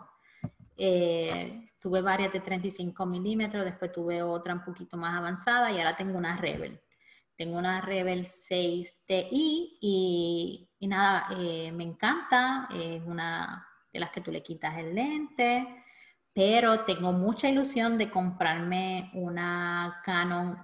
Eh, 0.76 1.70
tuve 1.80 2.02
varias 2.02 2.34
de 2.34 2.42
35 2.42 3.06
milímetros, 3.06 3.64
después 3.64 3.92
tuve 3.92 4.22
otra 4.22 4.54
un 4.54 4.64
poquito 4.64 4.98
más 4.98 5.16
avanzada 5.16 5.72
y 5.72 5.78
ahora 5.78 5.96
tengo 5.96 6.18
una 6.18 6.36
Rebel. 6.36 6.82
Tengo 7.38 7.58
una 7.58 7.80
Rebel 7.82 8.28
6 8.28 9.04
Ti 9.06 9.78
y, 9.82 10.70
nada, 10.82 11.28
eh, 11.40 11.72
me 11.72 11.84
encanta, 11.84 12.68
es 12.74 13.02
una 13.06 13.68
de 13.92 14.00
las 14.00 14.12
que 14.12 14.22
tú 14.22 14.32
le 14.32 14.42
quitas 14.42 14.78
el 14.78 14.96
lente, 14.96 15.84
pero 16.34 16.86
tengo 16.86 17.12
mucha 17.12 17.50
ilusión 17.50 17.98
de 17.98 18.10
comprarme 18.10 19.12
una 19.14 20.02
Canon 20.04 20.58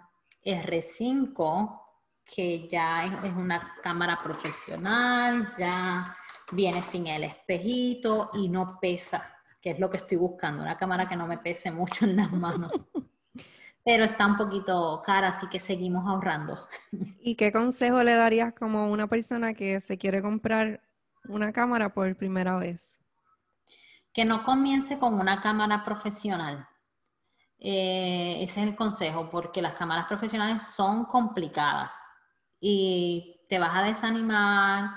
R5 0.43 1.81
que 2.23 2.67
ya 2.67 3.05
es, 3.23 3.33
una 3.35 3.75
cámara 3.81 4.19
profesional, 4.21 5.53
ya 5.57 6.15
viene 6.51 6.83
sin 6.83 7.07
el 7.07 7.23
espejito 7.23 8.31
y 8.33 8.49
no 8.49 8.79
pesa, 8.81 9.33
que 9.61 9.71
es 9.71 9.79
lo 9.79 9.89
que 9.89 9.97
estoy 9.97 10.17
buscando, 10.17 10.61
una 10.61 10.77
cámara 10.77 11.07
que 11.07 11.15
no 11.15 11.25
me 11.25 11.37
pese 11.37 11.71
mucho 11.71 12.05
en 12.05 12.17
las 12.17 12.31
manos. 12.31 12.71
Pero 13.85 14.03
está 14.03 14.27
un 14.27 14.35
poquito 14.35 15.01
cara, 15.05 15.29
así 15.29 15.47
que 15.47 15.61
seguimos 15.61 16.05
ahorrando. 16.05 16.57
¿Y 17.21 17.35
qué 17.35 17.53
consejo 17.53 18.03
le 18.03 18.15
darías 18.15 18.53
como 18.53 18.91
una 18.91 19.07
persona 19.07 19.53
que 19.53 19.79
se 19.79 19.97
quiere 19.97 20.21
comprar 20.21 20.81
una 21.29 21.53
cámara 21.53 21.93
por 21.93 22.13
primera 22.17 22.57
vez? 22.57 22.96
Que 24.17 24.25
no 24.25 24.43
comience 24.43 24.97
con 24.97 25.13
una 25.13 25.41
cámara 25.41 25.85
profesional. 25.85 26.67
Eh, 27.59 28.37
ese 28.41 28.61
es 28.61 28.67
el 28.67 28.75
consejo, 28.75 29.29
porque 29.29 29.61
las 29.61 29.75
cámaras 29.75 30.07
profesionales 30.07 30.63
son 30.63 31.05
complicadas 31.05 31.93
y 32.59 33.45
te 33.47 33.59
vas 33.59 33.77
a 33.77 33.83
desanimar 33.83 34.89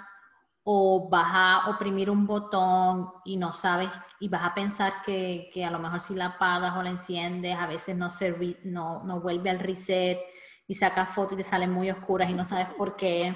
o 0.65 1.11
vas 1.11 1.33
a 1.35 1.69
oprimir 1.69 2.09
un 2.09 2.27
botón 2.27 3.11
y 3.27 3.37
no 3.37 3.53
sabes 3.53 3.91
y 4.21 4.31
vas 4.31 4.43
a 4.43 4.55
pensar 4.55 5.03
que, 5.05 5.51
a 5.67 5.71
lo 5.71 5.79
mejor 5.79 6.01
si 6.01 6.15
la 6.15 6.25
apagas 6.25 6.75
o 6.79 6.83
la 6.83 6.89
enciendes, 6.89 7.59
a 7.59 7.67
veces 7.67 7.99
no, 7.99 8.09
se, 8.09 8.59
no, 8.65 9.05
no 9.05 9.21
vuelve 9.21 9.51
al 9.51 9.59
reset 9.59 10.19
y 10.67 10.73
sacas 10.73 11.11
fotos 11.11 11.35
y 11.35 11.37
te 11.37 11.43
salen 11.43 11.71
muy 11.73 11.91
oscuras 11.91 12.31
y 12.31 12.33
no 12.33 12.47
sabes 12.47 12.69
por 12.73 12.97
qué. 12.97 13.35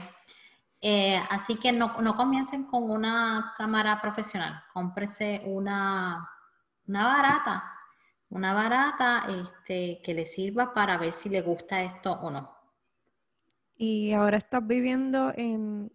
Eh, 0.86 1.18
así 1.30 1.56
que 1.56 1.72
no, 1.72 1.94
comiencen 2.14 2.64
con 2.64 2.90
una 2.90 3.54
cámara 3.56 4.02
profesional, 4.02 4.62
cómprese 4.70 5.40
una, 5.46 6.28
una 6.86 7.06
barata, 7.06 7.72
una 8.28 8.52
barata 8.52 9.24
este, 9.28 10.02
que 10.04 10.12
le 10.12 10.26
sirva 10.26 10.74
para 10.74 10.98
ver 10.98 11.14
si 11.14 11.30
le 11.30 11.40
gusta 11.40 11.82
esto 11.82 12.12
o 12.12 12.30
no. 12.30 12.54
Y 13.76 14.12
ahora 14.12 14.36
estás 14.36 14.66
viviendo 14.66 15.32
en, 15.34 15.90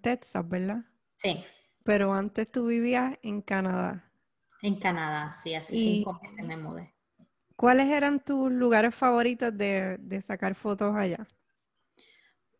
Texas, 0.00 0.48
¿verdad? 0.48 0.84
Sí. 1.16 1.44
Pero 1.82 2.14
antes 2.14 2.48
tú 2.48 2.66
vivías 2.66 3.18
en 3.24 3.42
Canadá. 3.42 4.08
En 4.62 4.78
Canadá, 4.78 5.32
sí, 5.32 5.56
hace 5.56 5.76
cinco 5.76 6.20
meses 6.22 6.46
me 6.46 6.56
mudé. 6.56 6.94
¿Cuáles 7.56 7.88
eran 7.88 8.20
tus 8.20 8.52
lugares 8.52 8.94
favoritos 8.94 9.58
de, 9.58 9.98
de 9.98 10.22
sacar 10.22 10.54
fotos 10.54 10.94
allá? 10.94 11.26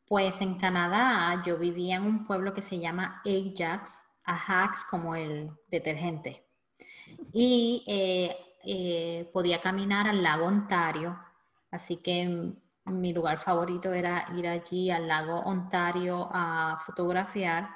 Pues 0.08 0.40
en 0.40 0.54
Canadá 0.54 1.42
yo 1.44 1.58
vivía 1.58 1.96
en 1.96 2.04
un 2.04 2.26
pueblo 2.26 2.54
que 2.54 2.62
se 2.62 2.78
llama 2.78 3.22
Ajax, 3.26 4.00
Ajax 4.24 4.86
como 4.90 5.14
el 5.14 5.50
detergente. 5.70 6.46
Y 7.32 7.84
eh, 7.86 8.34
eh, 8.64 9.30
podía 9.32 9.60
caminar 9.60 10.08
al 10.08 10.22
lago 10.22 10.46
Ontario, 10.46 11.18
así 11.70 11.98
que 11.98 12.54
mi 12.86 13.12
lugar 13.12 13.38
favorito 13.38 13.92
era 13.92 14.26
ir 14.34 14.48
allí 14.48 14.90
al 14.90 15.06
lago 15.06 15.40
Ontario 15.40 16.28
a 16.32 16.80
fotografiar. 16.86 17.68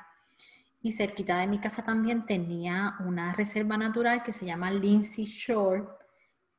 Y 0.80 0.92
cerquita 0.92 1.38
de 1.38 1.46
mi 1.46 1.58
casa 1.58 1.84
también 1.84 2.24
tenía 2.24 2.96
una 3.00 3.32
reserva 3.34 3.76
natural 3.76 4.22
que 4.22 4.32
se 4.32 4.46
llama 4.46 4.70
Lindsay 4.70 5.26
Shore, 5.26 5.84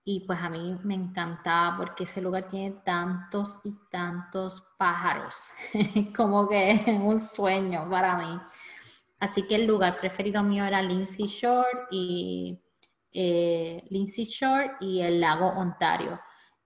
y 0.05 0.21
pues 0.21 0.39
a 0.39 0.49
mí 0.49 0.77
me 0.83 0.95
encantaba 0.95 1.77
porque 1.77 2.03
ese 2.03 2.21
lugar 2.21 2.47
tiene 2.47 2.71
tantos 2.83 3.59
y 3.63 3.73
tantos 3.89 4.61
pájaros, 4.77 5.49
como 6.15 6.47
que 6.49 6.71
es 6.71 6.87
un 6.87 7.19
sueño 7.19 7.89
para 7.89 8.17
mí. 8.17 8.39
Así 9.19 9.47
que 9.47 9.55
el 9.55 9.65
lugar 9.65 9.97
preferido 9.97 10.43
mío 10.43 10.65
era 10.65 10.81
Lindsay 10.81 11.27
Shore 11.27 11.87
y 11.91 12.61
eh, 13.13 13.85
Lindsay 13.89 14.25
Shore 14.25 14.73
y 14.81 15.01
el 15.01 15.21
lago 15.21 15.47
Ontario. 15.47 16.19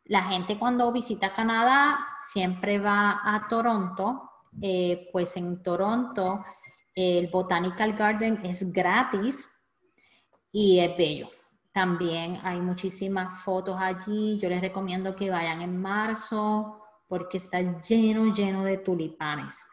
La 0.05 0.23
gente 0.23 0.57
cuando 0.57 0.91
visita 0.91 1.33
Canadá 1.33 1.99
siempre 2.23 2.79
va 2.79 3.21
a 3.23 3.47
Toronto, 3.47 4.31
eh, 4.59 5.09
pues 5.11 5.37
en 5.37 5.61
Toronto 5.61 6.43
el 6.95 7.27
Botanical 7.27 7.93
Garden 7.93 8.39
es 8.43 8.71
gratis 8.73 9.47
y 10.51 10.79
es 10.79 10.97
bello. 10.97 11.29
También 11.77 12.39
hay 12.41 12.59
muchísimas 12.59 13.43
fotos 13.43 13.77
allí. 13.79 14.39
Yo 14.39 14.49
les 14.49 14.61
recomiendo 14.61 15.15
que 15.15 15.29
vayan 15.29 15.61
en 15.61 15.77
marzo 15.77 16.81
porque 17.07 17.37
está 17.37 17.61
lleno, 17.87 18.33
lleno 18.33 18.63
de 18.63 18.79
tulipanes. 18.79 19.63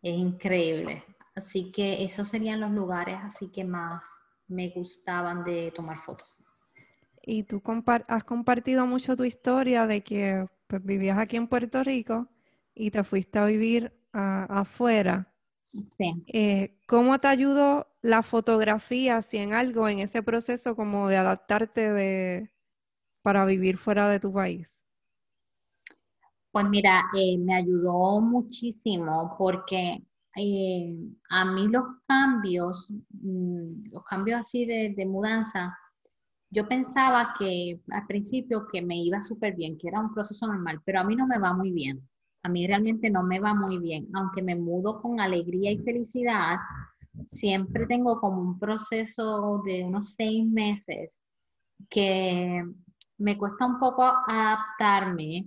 Es 0.00 0.16
increíble. 0.16 1.04
Así 1.34 1.70
que 1.70 2.02
esos 2.02 2.28
serían 2.28 2.60
los 2.60 2.70
lugares 2.70 3.18
así 3.22 3.50
que 3.52 3.62
más 3.62 4.02
me 4.48 4.70
gustaban 4.70 5.44
de 5.44 5.70
tomar 5.72 5.98
fotos. 5.98 6.34
Y 7.22 7.42
tú 7.42 7.62
has 8.06 8.24
compartido 8.24 8.86
mucho 8.86 9.14
tu 9.14 9.24
historia 9.24 9.86
de 9.86 10.02
que 10.02 10.46
pues, 10.66 10.82
vivías 10.82 11.18
aquí 11.18 11.36
en 11.36 11.46
Puerto 11.46 11.84
Rico 11.84 12.26
y 12.74 12.90
te 12.90 13.04
fuiste 13.04 13.38
a 13.38 13.44
vivir 13.44 13.92
afuera. 14.14 15.30
Sí. 15.62 16.24
Eh, 16.26 16.78
¿Cómo 16.86 17.18
te 17.18 17.28
ayudó 17.28 17.89
la 18.02 18.22
fotografía, 18.22 19.22
si 19.22 19.38
en 19.38 19.54
algo, 19.54 19.88
en 19.88 19.98
ese 19.98 20.22
proceso 20.22 20.74
como 20.74 21.08
de 21.08 21.16
adaptarte 21.16 21.92
de, 21.92 22.50
para 23.22 23.44
vivir 23.44 23.76
fuera 23.76 24.08
de 24.08 24.20
tu 24.20 24.32
país? 24.32 24.78
Pues 26.50 26.68
mira, 26.68 27.04
eh, 27.16 27.38
me 27.38 27.54
ayudó 27.54 28.20
muchísimo 28.20 29.34
porque 29.38 30.02
eh, 30.36 30.96
a 31.28 31.44
mí 31.44 31.68
los 31.68 31.84
cambios, 32.06 32.88
mm, 33.10 33.92
los 33.92 34.04
cambios 34.04 34.40
así 34.40 34.64
de, 34.66 34.94
de, 34.96 35.06
mudanza, 35.06 35.76
yo 36.50 36.66
pensaba 36.66 37.34
que 37.38 37.80
al 37.92 38.06
principio 38.06 38.66
que 38.72 38.82
me 38.82 38.96
iba 38.96 39.20
súper 39.22 39.54
bien, 39.54 39.78
que 39.78 39.88
era 39.88 40.00
un 40.00 40.12
proceso 40.12 40.46
normal, 40.46 40.80
pero 40.84 41.00
a 41.00 41.04
mí 41.04 41.14
no 41.14 41.26
me 41.26 41.38
va 41.38 41.52
muy 41.52 41.70
bien. 41.70 42.08
A 42.42 42.48
mí 42.48 42.66
realmente 42.66 43.10
no 43.10 43.22
me 43.22 43.38
va 43.38 43.54
muy 43.54 43.78
bien, 43.78 44.08
aunque 44.14 44.42
me 44.42 44.56
mudo 44.56 45.00
con 45.02 45.20
alegría 45.20 45.70
y 45.70 45.78
felicidad, 45.78 46.56
siempre 47.26 47.86
tengo 47.86 48.20
como 48.20 48.40
un 48.40 48.58
proceso 48.58 49.62
de 49.64 49.84
unos 49.84 50.14
seis 50.14 50.46
meses 50.46 51.20
que 51.88 52.62
me 53.18 53.38
cuesta 53.38 53.66
un 53.66 53.78
poco 53.78 54.02
adaptarme 54.02 55.46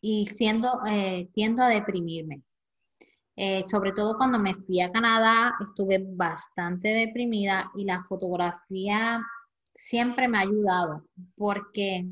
y 0.00 0.26
siendo, 0.26 0.80
eh, 0.86 1.28
tiendo 1.32 1.62
a 1.62 1.68
deprimirme. 1.68 2.42
Eh, 3.36 3.64
sobre 3.68 3.92
todo 3.92 4.16
cuando 4.16 4.38
me 4.38 4.54
fui 4.54 4.80
a 4.80 4.90
Canadá, 4.90 5.54
estuve 5.64 6.04
bastante 6.04 6.88
deprimida 6.88 7.70
y 7.76 7.84
la 7.84 8.02
fotografía 8.02 9.22
siempre 9.74 10.26
me 10.26 10.38
ha 10.38 10.42
ayudado 10.42 11.04
porque 11.36 12.08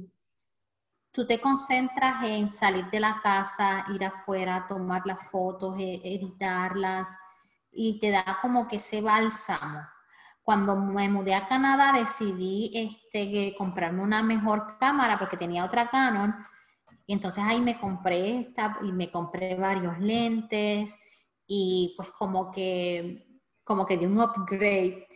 tú 1.10 1.26
te 1.26 1.40
concentras 1.40 2.22
en 2.24 2.48
salir 2.48 2.88
de 2.90 3.00
la 3.00 3.20
casa, 3.22 3.86
ir 3.92 4.04
afuera, 4.04 4.66
tomar 4.68 5.02
las 5.04 5.28
fotos, 5.30 5.76
e, 5.78 6.00
editarlas 6.04 7.08
y 7.76 7.98
te 8.00 8.10
da 8.10 8.38
como 8.40 8.66
que 8.66 8.76
ese 8.76 9.00
bálsamo. 9.00 9.80
Cuando 10.42 10.76
me 10.76 11.08
mudé 11.08 11.34
a 11.34 11.46
Canadá 11.46 11.92
decidí 11.92 12.70
este, 12.74 13.54
comprarme 13.56 14.02
una 14.02 14.22
mejor 14.22 14.78
cámara 14.78 15.18
porque 15.18 15.36
tenía 15.36 15.64
otra 15.64 15.90
Canon 15.90 16.34
y 17.06 17.12
entonces 17.12 17.42
ahí 17.44 17.60
me 17.60 17.78
compré 17.78 18.40
esta 18.40 18.78
y 18.82 18.92
me 18.92 19.10
compré 19.10 19.54
varios 19.56 19.98
lentes 19.98 20.98
y 21.46 21.94
pues 21.96 22.10
como 22.12 22.50
que, 22.50 23.40
como 23.64 23.86
que 23.86 23.96
di 23.96 24.06
un 24.06 24.20
upgrade. 24.20 25.06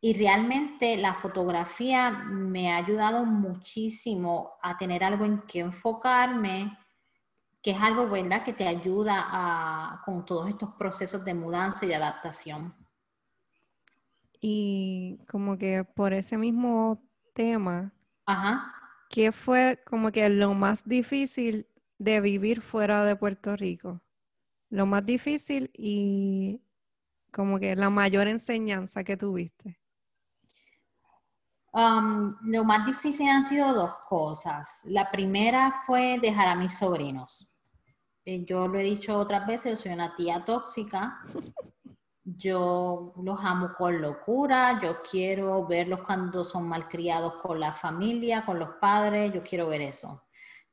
Y 0.00 0.14
realmente 0.14 0.96
la 0.96 1.14
fotografía 1.14 2.10
me 2.10 2.72
ha 2.72 2.76
ayudado 2.76 3.24
muchísimo 3.24 4.52
a 4.62 4.76
tener 4.76 5.02
algo 5.04 5.24
en 5.24 5.42
que 5.42 5.60
enfocarme, 5.60 6.76
que 7.66 7.72
es 7.72 7.82
algo, 7.82 8.08
¿verdad?, 8.08 8.44
que 8.44 8.52
te 8.52 8.64
ayuda 8.64 9.24
a, 9.26 10.00
con 10.04 10.24
todos 10.24 10.48
estos 10.48 10.70
procesos 10.74 11.24
de 11.24 11.34
mudanza 11.34 11.84
y 11.84 11.88
de 11.88 11.96
adaptación. 11.96 12.72
Y 14.40 15.18
como 15.28 15.58
que 15.58 15.82
por 15.82 16.12
ese 16.12 16.38
mismo 16.38 17.02
tema, 17.34 17.92
Ajá. 18.24 18.72
¿Qué 19.10 19.32
fue 19.32 19.82
como 19.84 20.12
que 20.12 20.28
lo 20.28 20.54
más 20.54 20.84
difícil 20.84 21.66
de 21.98 22.20
vivir 22.20 22.60
fuera 22.60 23.04
de 23.04 23.16
Puerto 23.16 23.56
Rico? 23.56 24.00
Lo 24.70 24.86
más 24.86 25.04
difícil 25.04 25.68
y 25.74 26.62
como 27.32 27.58
que 27.58 27.74
la 27.74 27.90
mayor 27.90 28.28
enseñanza 28.28 29.02
que 29.02 29.16
tuviste. 29.16 29.80
Um, 31.72 32.36
lo 32.42 32.62
más 32.62 32.86
difícil 32.86 33.28
han 33.28 33.44
sido 33.44 33.74
dos 33.74 33.92
cosas. 34.08 34.82
La 34.84 35.10
primera 35.10 35.82
fue 35.84 36.20
dejar 36.22 36.46
a 36.46 36.54
mis 36.54 36.72
sobrinos. 36.78 37.52
Eh, 38.26 38.44
yo 38.44 38.68
lo 38.68 38.78
he 38.78 38.82
dicho 38.82 39.16
otras 39.16 39.46
veces, 39.46 39.78
yo 39.78 39.82
soy 39.84 39.92
una 39.92 40.14
tía 40.14 40.44
tóxica 40.44 41.22
yo 42.26 43.12
los 43.22 43.38
amo 43.40 43.70
con 43.78 44.02
locura, 44.02 44.80
yo 44.82 44.96
quiero 45.08 45.64
verlos 45.64 46.00
cuando 46.00 46.44
son 46.44 46.68
malcriados 46.68 47.34
con 47.34 47.60
la 47.60 47.72
familia, 47.72 48.44
con 48.44 48.58
los 48.58 48.70
padres, 48.80 49.32
yo 49.32 49.44
quiero 49.44 49.68
ver 49.68 49.82
eso. 49.82 50.24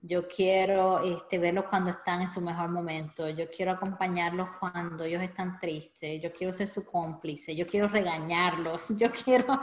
Yo 0.02 0.28
quiero 0.28 1.00
este, 1.00 1.38
verlos 1.38 1.66
cuando 1.70 1.92
están 1.92 2.22
en 2.22 2.28
su 2.28 2.42
mejor 2.42 2.70
momento, 2.70 3.30
yo 3.30 3.46
quiero 3.56 3.72
acompañarlos 3.72 4.50
cuando 4.60 5.04
ellos 5.04 5.22
están 5.22 5.60
tristes, 5.60 6.22
yo 6.22 6.34
quiero 6.34 6.52
ser 6.52 6.68
su 6.68 6.84
cómplice, 6.86 7.56
yo 7.56 7.68
quiero 7.68 7.88
regañarlos, 7.88 8.90
yo 8.98 9.12
quiero, 9.12 9.62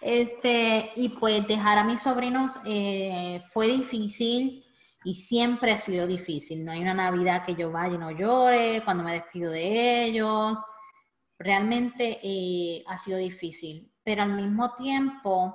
este, 0.00 0.90
y 0.96 1.10
pues 1.10 1.46
dejar 1.46 1.78
a 1.78 1.84
mis 1.84 2.02
sobrinos 2.02 2.58
eh, 2.66 3.40
fue 3.52 3.68
difícil 3.68 4.63
y 5.04 5.14
siempre 5.14 5.72
ha 5.72 5.78
sido 5.78 6.06
difícil. 6.06 6.64
No 6.64 6.72
hay 6.72 6.80
una 6.80 6.94
Navidad 6.94 7.44
que 7.44 7.54
yo 7.54 7.70
vaya 7.70 7.94
y 7.94 7.98
no 7.98 8.10
llore 8.10 8.82
cuando 8.84 9.04
me 9.04 9.12
despido 9.12 9.52
de 9.52 10.04
ellos 10.04 10.58
realmente 11.38 12.20
eh, 12.22 12.84
ha 12.86 12.98
sido 12.98 13.18
difícil, 13.18 13.92
pero 14.02 14.22
al 14.22 14.32
mismo 14.34 14.74
tiempo, 14.74 15.54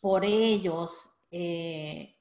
por 0.00 0.24
ellos, 0.24 1.18
eh, 1.30 2.16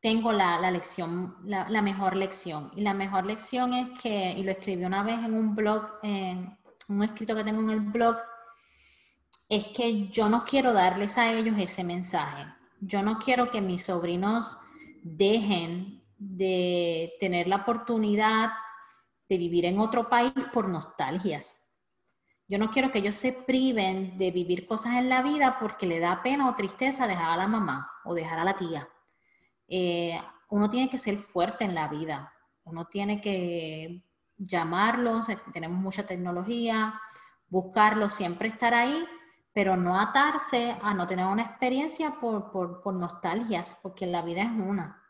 tengo 0.00 0.32
la, 0.32 0.70
lección, 0.70 1.36
la, 1.44 1.82
mejor 1.82 2.14
lección. 2.14 2.70
Y 2.76 2.82
la 2.82 2.94
mejor 2.94 3.26
lección 3.26 3.74
es 3.74 3.98
que, 4.00 4.32
y 4.32 4.42
lo 4.44 4.52
escribí 4.52 4.84
una 4.84 5.02
vez 5.02 5.18
en 5.18 5.34
un 5.34 5.54
blog, 5.56 5.98
en 6.02 6.56
un 6.88 7.02
escrito 7.02 7.34
que 7.34 7.44
tengo 7.44 7.62
en 7.62 7.70
el 7.70 7.80
blog, 7.80 8.16
es 9.48 9.66
que 9.68 10.08
yo 10.08 10.28
no 10.28 10.44
quiero 10.44 10.72
darles 10.72 11.18
a 11.18 11.32
ellos 11.32 11.56
ese 11.58 11.82
mensaje. 11.82 12.46
Yo 12.80 13.02
no 13.02 13.18
quiero 13.18 13.50
que 13.50 13.60
mis 13.60 13.86
sobrinos 13.86 14.56
dejen 15.16 16.04
de 16.18 17.12
tener 17.20 17.46
la 17.46 17.56
oportunidad 17.56 18.50
de 19.28 19.38
vivir 19.38 19.64
en 19.64 19.78
otro 19.78 20.08
país 20.08 20.32
por 20.52 20.68
nostalgias. 20.68 21.60
Yo 22.48 22.58
no 22.58 22.70
quiero 22.70 22.90
que 22.90 22.98
ellos 22.98 23.16
se 23.16 23.32
priven 23.32 24.16
de 24.16 24.30
vivir 24.30 24.66
cosas 24.66 24.94
en 24.94 25.08
la 25.08 25.22
vida 25.22 25.58
porque 25.60 25.86
le 25.86 26.00
da 26.00 26.22
pena 26.22 26.48
o 26.48 26.54
tristeza 26.54 27.06
dejar 27.06 27.30
a 27.30 27.36
la 27.36 27.46
mamá 27.46 27.90
o 28.04 28.14
dejar 28.14 28.38
a 28.38 28.44
la 28.44 28.56
tía. 28.56 28.88
Eh, 29.68 30.18
uno 30.48 30.70
tiene 30.70 30.88
que 30.88 30.96
ser 30.96 31.18
fuerte 31.18 31.64
en 31.64 31.74
la 31.74 31.88
vida. 31.88 32.32
Uno 32.64 32.86
tiene 32.86 33.20
que 33.20 34.02
llamarlos, 34.38 35.28
eh, 35.28 35.38
tenemos 35.52 35.78
mucha 35.78 36.06
tecnología, 36.06 36.98
buscarlos, 37.48 38.14
siempre 38.14 38.48
estar 38.48 38.72
ahí, 38.72 39.04
pero 39.58 39.76
no 39.76 39.98
atarse 39.98 40.76
a 40.80 40.94
no 40.94 41.04
tener 41.04 41.26
una 41.26 41.42
experiencia 41.42 42.20
por, 42.20 42.52
por, 42.52 42.94
nostalgias, 42.94 43.76
porque 43.82 44.06
la 44.06 44.22
vida 44.22 44.42
es 44.42 44.50
una. 44.52 45.02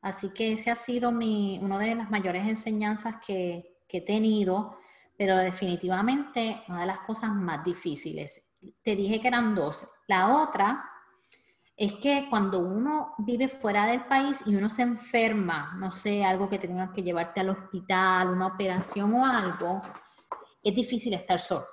Así 0.00 0.32
que 0.32 0.52
ese 0.52 0.70
ha 0.70 0.76
sido 0.76 1.10
mi, 1.10 1.58
una 1.60 1.76
de 1.76 1.96
las 1.96 2.08
mayores 2.08 2.46
enseñanzas 2.46 3.16
que, 3.26 3.80
que 3.88 3.98
he 3.98 4.00
tenido 4.02 4.78
pero 5.16 5.36
definitivamente 5.38 6.62
una 6.68 6.82
de 6.82 6.86
las 6.86 7.00
cosas 7.00 7.32
más 7.32 7.64
difíciles. 7.64 8.40
Te 8.80 8.94
dije 8.94 9.20
que 9.20 9.26
eran 9.26 9.56
dos. 9.56 9.84
La 10.06 10.40
otra 10.40 10.84
es 11.76 11.94
que 11.94 12.28
cuando 12.30 12.60
uno 12.60 13.16
vive 13.18 13.48
fuera 13.48 13.86
del 13.86 14.04
país 14.04 14.44
y 14.46 14.54
uno 14.54 14.68
se 14.68 14.82
enferma, 14.82 15.74
no 15.80 15.90
sé, 15.90 16.24
algo 16.24 16.48
que 16.48 16.60
tengas 16.60 16.90
que 16.92 17.02
llevarte 17.02 17.40
al 17.40 17.48
hospital, 17.48 18.30
una 18.30 18.46
operación 18.46 19.12
o 19.14 19.26
algo, 19.26 19.82
es 20.62 20.76
difícil 20.76 21.12
estar 21.12 21.40
solo. 21.40 21.66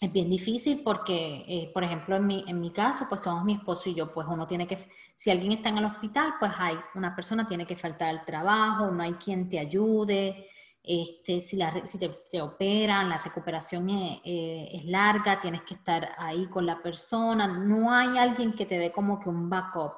Es 0.00 0.12
bien 0.12 0.30
difícil 0.30 0.82
porque, 0.84 1.44
eh, 1.48 1.70
por 1.74 1.82
ejemplo, 1.82 2.14
en 2.14 2.26
mi, 2.26 2.44
en 2.46 2.60
mi 2.60 2.70
caso, 2.70 3.06
pues 3.08 3.20
somos 3.20 3.44
mi 3.44 3.54
esposo 3.54 3.90
y 3.90 3.94
yo, 3.94 4.12
pues 4.12 4.28
uno 4.30 4.46
tiene 4.46 4.66
que, 4.66 4.78
si 5.16 5.30
alguien 5.30 5.52
está 5.52 5.70
en 5.70 5.78
el 5.78 5.86
hospital, 5.86 6.34
pues 6.38 6.52
hay 6.56 6.76
una 6.94 7.16
persona 7.16 7.46
tiene 7.46 7.66
que 7.66 7.74
faltar 7.74 8.08
al 8.08 8.24
trabajo, 8.24 8.92
no 8.92 9.02
hay 9.02 9.14
quien 9.14 9.48
te 9.48 9.58
ayude, 9.58 10.46
este, 10.84 11.42
si, 11.42 11.56
la, 11.56 11.86
si 11.86 11.98
te, 11.98 12.40
operan, 12.40 13.08
la 13.08 13.18
recuperación 13.18 13.90
es, 13.90 14.20
eh, 14.24 14.68
es, 14.72 14.84
larga, 14.84 15.40
tienes 15.40 15.62
que 15.62 15.74
estar 15.74 16.10
ahí 16.16 16.46
con 16.46 16.64
la 16.64 16.80
persona, 16.80 17.46
no 17.46 17.92
hay 17.92 18.18
alguien 18.18 18.54
que 18.54 18.66
te 18.66 18.78
dé 18.78 18.92
como 18.92 19.18
que 19.18 19.28
un 19.28 19.50
backup. 19.50 19.94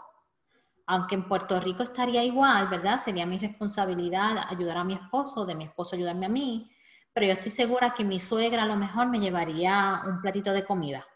Aunque 0.87 1.15
en 1.15 1.29
Puerto 1.29 1.61
Rico 1.61 1.83
estaría 1.83 2.25
igual, 2.25 2.69
¿verdad? 2.69 2.99
Sería 2.99 3.27
mi 3.27 3.39
responsabilidad 3.39 4.47
ayudar 4.49 4.79
a 4.79 4.85
mi 4.85 4.95
esposo, 4.95 5.45
de 5.47 5.55
mi 5.55 5.65
esposo 5.65 5.95
ayudarme 5.95 6.27
a 6.27 6.31
mí, 6.31 6.71
pero 7.13 7.27
yo 7.27 7.33
estoy 7.33 7.51
segura 7.51 7.95
que 7.95 8.05
mi 8.05 8.21
suegra 8.21 8.63
a 8.63 8.67
lo 8.67 8.77
mejor 8.77 9.09
me 9.09 9.21
llevaría 9.21 10.03
un 10.07 10.21
platito 10.21 10.53
de 10.53 10.65
comida. 10.65 11.07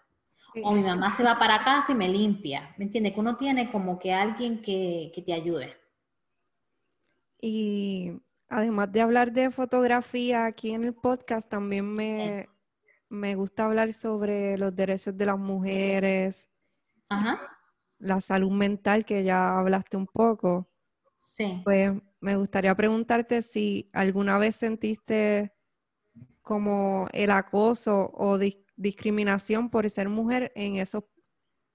O 0.63 0.73
mi 0.73 0.83
mamá 0.83 1.11
se 1.11 1.25
va 1.25 1.37
para 1.37 1.65
casa 1.65 1.93
y 1.93 1.95
me 1.97 2.09
limpia. 2.09 2.73
¿Me 2.77 2.85
entiendes? 2.85 3.13
Que 3.13 3.21
uno 3.21 3.37
tiene 3.37 3.73
como 3.73 3.99
que 3.99 4.13
alguien 4.13 4.63
que, 4.63 5.11
que 5.13 5.23
te 5.23 5.33
ayude. 5.33 5.77
Y 7.41 8.13
además 8.49 8.93
de 8.93 9.01
hablar 9.01 9.33
de 9.33 9.51
fotografía 9.51 10.47
aquí 10.47 10.73
en 10.73 10.85
el 10.85 10.95
podcast, 10.95 11.49
también 11.49 11.87
me, 11.93 13.35
gusta 13.35 13.65
hablar 13.65 13.93
sobre 13.93 14.57
los 14.57 14.75
derechos 14.75 15.17
de 15.17 15.27
las 15.27 15.39
mujeres, 15.39 16.49
la 17.99 18.21
salud 18.21 18.51
mental, 18.51 19.05
que 19.05 19.25
ya 19.25 19.59
hablaste 19.59 19.97
un 19.97 20.07
poco. 20.07 20.69
Sí. 21.19 21.61
Pues 21.65 21.93
me 22.21 22.37
gustaría 22.37 22.75
preguntarte 22.75 23.43
si 23.43 23.91
alguna 23.93 24.39
vez 24.39 24.57
sentiste 24.57 25.54
como 26.45 27.09
el 27.13 27.33
acoso 27.33 28.13
o 28.15 28.39
discriminación 28.77 29.71
por 29.71 29.89
ser 29.91 30.09
mujer 30.09 30.53
en 30.55 30.77
esos 30.77 31.03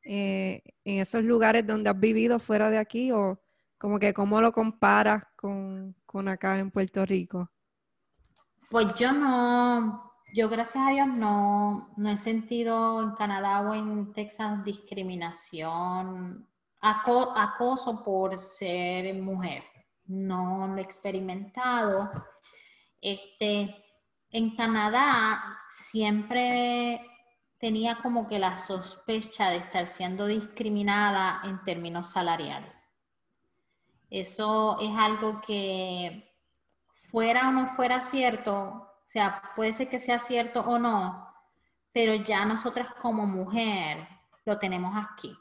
eh, 0.05 0.63
en 0.85 0.99
esos 0.99 1.23
lugares 1.25 1.67
donde 1.67 1.89
has 1.89 1.99
vivido 1.99 2.39
fuera 2.39 2.69
de 2.69 2.77
aquí 2.77 3.11
o 3.11 3.41
como 3.77 3.99
que 3.99 4.13
cómo 4.13 4.39
lo 4.39 4.53
comparas 4.53 5.23
con, 5.35 5.95
con 6.05 6.29
acá 6.29 6.57
en 6.57 6.71
Puerto 6.71 7.05
Rico? 7.05 7.49
Pues 8.69 8.93
yo 8.95 9.11
no, 9.11 10.13
yo 10.33 10.47
gracias 10.47 10.85
a 10.85 10.91
Dios 10.91 11.07
no, 11.07 11.91
no 11.97 12.09
he 12.09 12.17
sentido 12.17 13.01
en 13.01 13.11
Canadá 13.11 13.61
o 13.61 13.73
en 13.73 14.13
Texas 14.13 14.63
discriminación, 14.63 16.47
acoso 16.81 18.03
por 18.03 18.37
ser 18.37 19.13
mujer. 19.21 19.63
No 20.05 20.67
lo 20.67 20.77
he 20.77 20.81
experimentado. 20.81 22.09
Este, 23.01 23.75
en 24.31 24.55
Canadá 24.55 25.41
siempre 25.69 27.01
tenía 27.59 27.95
como 27.95 28.27
que 28.27 28.39
la 28.39 28.57
sospecha 28.57 29.49
de 29.49 29.57
estar 29.57 29.87
siendo 29.87 30.27
discriminada 30.27 31.41
en 31.43 31.61
términos 31.63 32.11
salariales. 32.11 32.89
Eso 34.09 34.79
es 34.79 34.95
algo 34.97 35.41
que 35.41 36.35
fuera 37.11 37.49
o 37.49 37.51
no 37.51 37.67
fuera 37.69 38.01
cierto, 38.01 38.53
o 38.53 38.87
sea, 39.05 39.41
puede 39.55 39.73
ser 39.73 39.89
que 39.89 39.99
sea 39.99 40.19
cierto 40.19 40.61
o 40.61 40.79
no, 40.79 41.27
pero 41.91 42.13
ya 42.15 42.45
nosotras 42.45 42.91
como 43.01 43.25
mujer 43.25 44.07
lo 44.45 44.57
tenemos 44.57 44.95
aquí. 44.95 45.35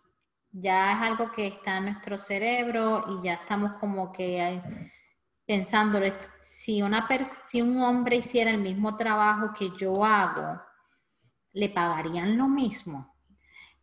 Ya 0.51 0.93
es 0.93 1.03
algo 1.03 1.31
que 1.31 1.47
está 1.47 1.77
en 1.77 1.85
nuestro 1.85 2.19
cerebro 2.19 3.05
y 3.09 3.25
ya 3.25 3.35
estamos 3.35 3.73
como 3.81 4.13
que 4.13 4.63
pensando, 5.49 5.99
si, 6.45 6.83
una 6.83 7.09
si 7.49 7.63
un 7.63 7.81
hombre 7.81 8.17
hiciera 8.17 8.51
el 8.51 8.59
mismo 8.59 8.97
trabajo 8.97 9.55
que 9.59 9.71
yo 9.79 10.05
hago, 10.05 10.61
le 11.55 11.71
pagarían 11.71 12.37
lo 12.37 12.49
mismo. 12.49 13.15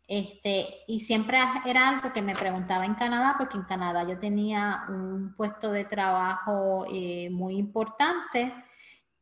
Este, 0.07 0.67
y 0.87 0.99
siempre 0.99 1.39
era 1.65 1.89
algo 1.89 2.13
que 2.13 2.21
me 2.21 2.35
preguntaba 2.35 2.85
en 2.85 2.93
Canadá, 2.93 3.33
porque 3.39 3.57
en 3.57 3.63
Canadá 3.63 4.07
yo 4.07 4.19
tenía 4.19 4.85
un 4.89 5.33
puesto 5.35 5.71
de 5.71 5.85
trabajo 5.85 6.85
eh, 6.87 7.31
muy 7.31 7.55
importante 7.55 8.53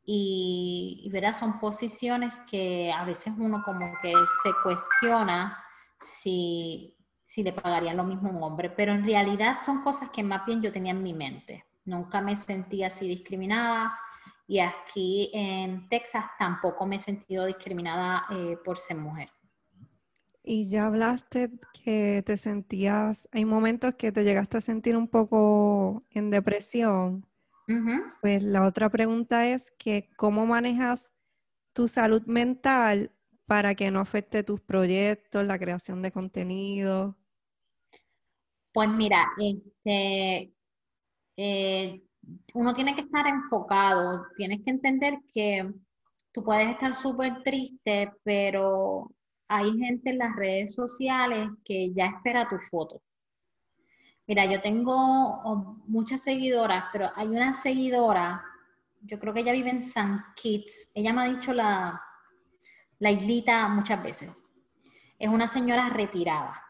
y, 0.04 1.10
y 1.10 1.34
son 1.34 1.62
posiciones 1.62 2.36
que 2.52 2.92
a 2.92 3.06
veces 3.06 3.34
uno 3.38 3.64
como 3.64 3.86
que 4.02 4.12
se 4.44 4.50
cuestiona 4.62 5.64
si, 5.98 6.98
si 7.24 7.42
le 7.42 7.54
pagarían 7.54 7.96
lo 7.96 8.04
mismo 8.04 8.28
a 8.28 8.34
un 8.34 8.44
hombre, 8.44 8.70
pero 8.70 8.92
en 8.92 9.06
realidad 9.06 9.60
son 9.64 9.82
cosas 9.82 10.10
que 10.10 10.24
más 10.24 10.46
bien 10.46 10.62
yo 10.62 10.74
tenía 10.74 10.92
en 10.92 11.02
mi 11.02 11.14
mente. 11.14 11.66
Nunca 11.86 12.22
me 12.22 12.38
sentí 12.38 12.84
así 12.84 13.08
discriminada, 13.08 13.98
y 14.48 14.60
aquí 14.60 15.32
en 15.34 15.88
Texas 15.90 16.26
tampoco 16.38 16.86
me 16.86 16.98
he 16.98 17.00
sentido 17.00 17.46
discriminada 17.46 18.26
eh, 18.30 18.58
por 18.64 18.78
ser 18.78 18.98
mujer. 18.98 19.30
Y 20.44 20.70
ya 20.70 20.88
hablaste 20.88 21.52
que 21.84 22.22
te 22.26 22.36
sentías, 22.36 23.30
hay 23.32 23.46
momentos 23.46 23.96
que 23.96 24.12
te 24.12 24.24
llegaste 24.24 24.58
a 24.58 24.62
sentir 24.62 24.98
un 24.98 25.08
poco 25.08 26.04
en 26.10 26.30
depresión. 26.30 27.26
Pues 28.22 28.44
la 28.44 28.66
otra 28.66 28.90
pregunta 28.90 29.48
es 29.48 29.72
que 29.78 30.10
cómo 30.18 30.46
manejas 30.46 31.08
tu 31.72 31.88
salud 31.88 32.22
mental 32.26 33.12
para 33.46 33.74
que 33.74 33.90
no 33.90 34.02
afecte 34.02 34.44
tus 34.44 34.60
proyectos, 34.60 35.46
la 35.46 35.58
creación 35.58 36.02
de 36.02 36.12
contenido. 36.12 37.18
Pues 38.74 38.90
mira, 38.90 39.26
este, 39.38 40.53
eh, 41.38 42.02
uno 42.54 42.74
tiene 42.74 42.96
que 42.96 43.02
estar 43.02 43.28
enfocado, 43.28 44.26
tienes 44.38 44.62
que 44.64 44.72
entender 44.72 45.20
que 45.34 45.72
tú 46.32 46.44
puedes 46.44 46.70
estar 46.70 46.96
súper 46.96 47.44
triste, 47.44 48.12
pero 48.24 49.12
hay 49.48 49.78
gente 49.78 50.12
en 50.12 50.20
las 50.20 50.36
redes 50.36 50.74
sociales 50.74 51.50
que 51.66 51.92
ya 51.94 52.06
espera 52.06 52.48
tu 52.48 52.58
foto. 52.58 53.02
Mira, 54.26 54.46
yo 54.46 54.62
tengo 54.62 55.84
muchas 55.86 56.22
seguidoras, 56.22 56.86
pero 56.94 57.12
hay 57.16 57.28
una 57.28 57.54
seguidora, 57.54 58.42
yo 59.02 59.20
creo 59.20 59.34
que 59.34 59.42
ella 59.42 59.52
vive 59.52 59.70
en 59.70 59.82
San 59.82 60.24
Kitts, 60.36 60.92
ella 60.94 61.12
me 61.12 61.24
ha 61.24 61.26
dicho 61.26 61.52
la, 61.52 62.02
la 63.00 63.12
islita 63.12 63.68
muchas 63.68 64.02
veces. 64.02 64.32
Es 65.20 65.30
una 65.30 65.50
señora 65.50 65.90
retirada 65.90 66.64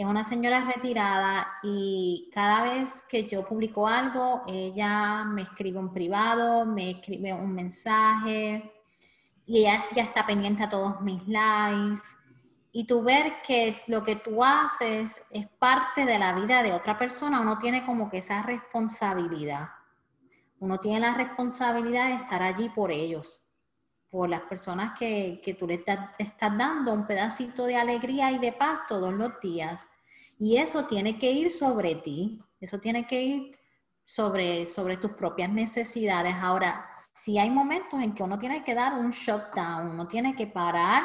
es 0.00 0.06
una 0.06 0.24
señora 0.24 0.64
retirada 0.64 1.46
y 1.62 2.30
cada 2.32 2.62
vez 2.62 3.02
que 3.02 3.26
yo 3.26 3.44
publico 3.44 3.86
algo, 3.86 4.44
ella 4.46 5.24
me 5.24 5.42
escribe 5.42 5.78
un 5.78 5.92
privado, 5.92 6.64
me 6.64 6.92
escribe 6.92 7.34
un 7.34 7.54
mensaje 7.54 8.72
y 9.44 9.64
ya 9.64 9.84
está 9.94 10.24
pendiente 10.24 10.62
a 10.62 10.70
todos 10.70 11.02
mis 11.02 11.22
lives. 11.26 12.00
Y 12.72 12.86
tú 12.86 13.02
ver 13.02 13.42
que 13.46 13.82
lo 13.88 14.02
que 14.02 14.16
tú 14.16 14.42
haces 14.42 15.22
es 15.30 15.46
parte 15.58 16.06
de 16.06 16.18
la 16.18 16.32
vida 16.32 16.62
de 16.62 16.72
otra 16.72 16.96
persona, 16.96 17.40
uno 17.40 17.58
tiene 17.58 17.84
como 17.84 18.08
que 18.08 18.18
esa 18.18 18.42
responsabilidad. 18.42 19.68
Uno 20.60 20.78
tiene 20.78 21.00
la 21.00 21.14
responsabilidad 21.14 22.06
de 22.08 22.14
estar 22.14 22.42
allí 22.42 22.70
por 22.70 22.90
ellos, 22.90 23.42
por 24.10 24.28
las 24.28 24.42
personas 24.42 24.98
que, 24.98 25.40
que 25.42 25.54
tú 25.54 25.66
le 25.66 25.74
estás 26.18 26.58
dando 26.58 26.92
un 26.92 27.06
pedacito 27.06 27.64
de 27.64 27.76
alegría 27.76 28.32
y 28.32 28.38
de 28.38 28.52
paz 28.52 28.80
todos 28.88 29.12
los 29.12 29.40
días. 29.40 29.88
Y 30.38 30.56
eso 30.56 30.86
tiene 30.86 31.18
que 31.18 31.30
ir 31.30 31.50
sobre 31.50 31.94
ti, 31.96 32.42
eso 32.60 32.78
tiene 32.80 33.06
que 33.06 33.22
ir 33.22 33.58
sobre, 34.10 34.66
sobre 34.66 34.96
tus 34.96 35.12
propias 35.12 35.50
necesidades. 35.50 36.34
Ahora, 36.34 36.90
si 37.14 37.38
hay 37.38 37.48
momentos 37.48 38.02
en 38.02 38.12
que 38.12 38.24
uno 38.24 38.40
tiene 38.40 38.64
que 38.64 38.74
dar 38.74 38.94
un 38.94 39.12
shutdown, 39.12 39.92
uno 39.92 40.08
tiene 40.08 40.34
que 40.34 40.48
parar 40.48 41.04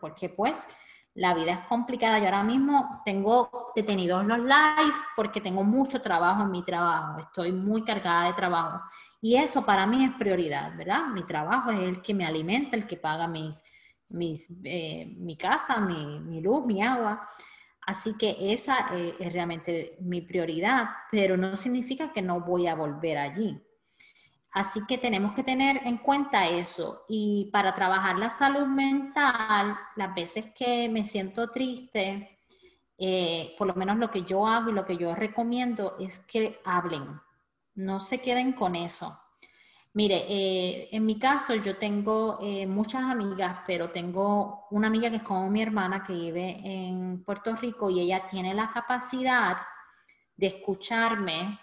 porque 0.00 0.30
pues 0.30 0.66
la 1.14 1.32
vida 1.34 1.52
es 1.52 1.60
complicada. 1.60 2.18
Yo 2.18 2.24
ahora 2.24 2.42
mismo 2.42 3.02
tengo 3.04 3.72
detenidos 3.76 4.24
los 4.24 4.38
live 4.40 4.94
porque 5.14 5.40
tengo 5.40 5.62
mucho 5.62 6.02
trabajo 6.02 6.42
en 6.42 6.50
mi 6.50 6.64
trabajo, 6.64 7.20
estoy 7.20 7.52
muy 7.52 7.84
cargada 7.84 8.26
de 8.26 8.32
trabajo. 8.34 8.80
Y 9.20 9.36
eso 9.36 9.64
para 9.66 9.86
mí 9.86 10.04
es 10.04 10.12
prioridad, 10.12 10.74
¿verdad? 10.76 11.08
Mi 11.08 11.24
trabajo 11.24 11.70
es 11.70 11.80
el 11.80 12.00
que 12.00 12.14
me 12.14 12.24
alimenta, 12.24 12.76
el 12.76 12.86
que 12.86 12.96
paga 12.96 13.28
mis, 13.28 13.62
mis, 14.08 14.50
eh, 14.64 15.14
mi 15.18 15.36
casa, 15.36 15.80
mi, 15.80 16.40
luz, 16.40 16.64
mi 16.64 16.82
agua. 16.82 17.20
Así 17.86 18.16
que 18.16 18.36
esa 18.52 18.88
eh, 18.96 19.14
es 19.18 19.32
realmente 19.32 19.96
mi 20.00 20.22
prioridad, 20.22 20.88
pero 21.10 21.36
no 21.36 21.56
significa 21.56 22.12
que 22.12 22.22
no 22.22 22.40
voy 22.40 22.66
a 22.66 22.74
volver 22.74 23.18
allí. 23.18 23.60
Así 24.52 24.84
que 24.86 24.98
tenemos 24.98 25.32
que 25.34 25.44
tener 25.44 25.80
en 25.84 25.98
cuenta 25.98 26.48
eso. 26.48 27.04
Y 27.08 27.50
para 27.52 27.74
trabajar 27.74 28.18
la 28.18 28.30
salud 28.30 28.66
mental, 28.66 29.76
las 29.96 30.14
veces 30.14 30.46
que 30.56 30.88
me 30.88 31.04
siento 31.04 31.50
triste, 31.50 32.40
eh, 32.98 33.54
por 33.58 33.66
lo 33.68 33.74
menos 33.74 33.96
lo 33.98 34.10
que 34.10 34.22
yo 34.22 34.46
hago 34.46 34.70
y 34.70 34.74
lo 34.74 34.84
que 34.84 34.96
yo 34.96 35.14
recomiendo 35.14 35.96
es 36.00 36.26
que 36.26 36.58
hablen. 36.64 37.20
No 37.74 38.00
se 38.00 38.20
queden 38.20 38.52
con 38.52 38.76
eso. 38.76 39.18
Mire, 39.92 40.24
eh, 40.28 40.88
en 40.92 41.04
mi 41.04 41.18
caso 41.18 41.54
yo 41.56 41.76
tengo 41.76 42.38
eh, 42.40 42.64
muchas 42.66 43.02
amigas, 43.02 43.58
pero 43.66 43.90
tengo 43.90 44.66
una 44.70 44.86
amiga 44.86 45.10
que 45.10 45.16
es 45.16 45.22
como 45.22 45.50
mi 45.50 45.62
hermana 45.62 46.04
que 46.06 46.12
vive 46.12 46.60
en 46.62 47.24
Puerto 47.24 47.56
Rico 47.56 47.90
y 47.90 48.00
ella 48.00 48.24
tiene 48.30 48.54
la 48.54 48.70
capacidad 48.70 49.56
de 50.36 50.46
escucharme 50.46 51.58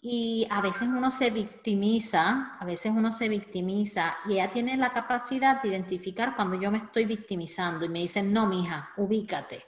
y 0.00 0.46
a 0.50 0.62
veces 0.62 0.88
uno 0.88 1.10
se 1.10 1.30
victimiza, 1.30 2.56
a 2.58 2.64
veces 2.64 2.90
uno 2.90 3.12
se 3.12 3.28
victimiza 3.28 4.16
y 4.26 4.32
ella 4.32 4.50
tiene 4.50 4.76
la 4.78 4.92
capacidad 4.92 5.62
de 5.62 5.68
identificar 5.68 6.34
cuando 6.34 6.58
yo 6.58 6.70
me 6.70 6.78
estoy 6.78 7.04
victimizando 7.04 7.84
y 7.84 7.90
me 7.90 8.00
dice, 8.00 8.22
no, 8.22 8.46
mija, 8.46 8.92
ubícate, 8.96 9.62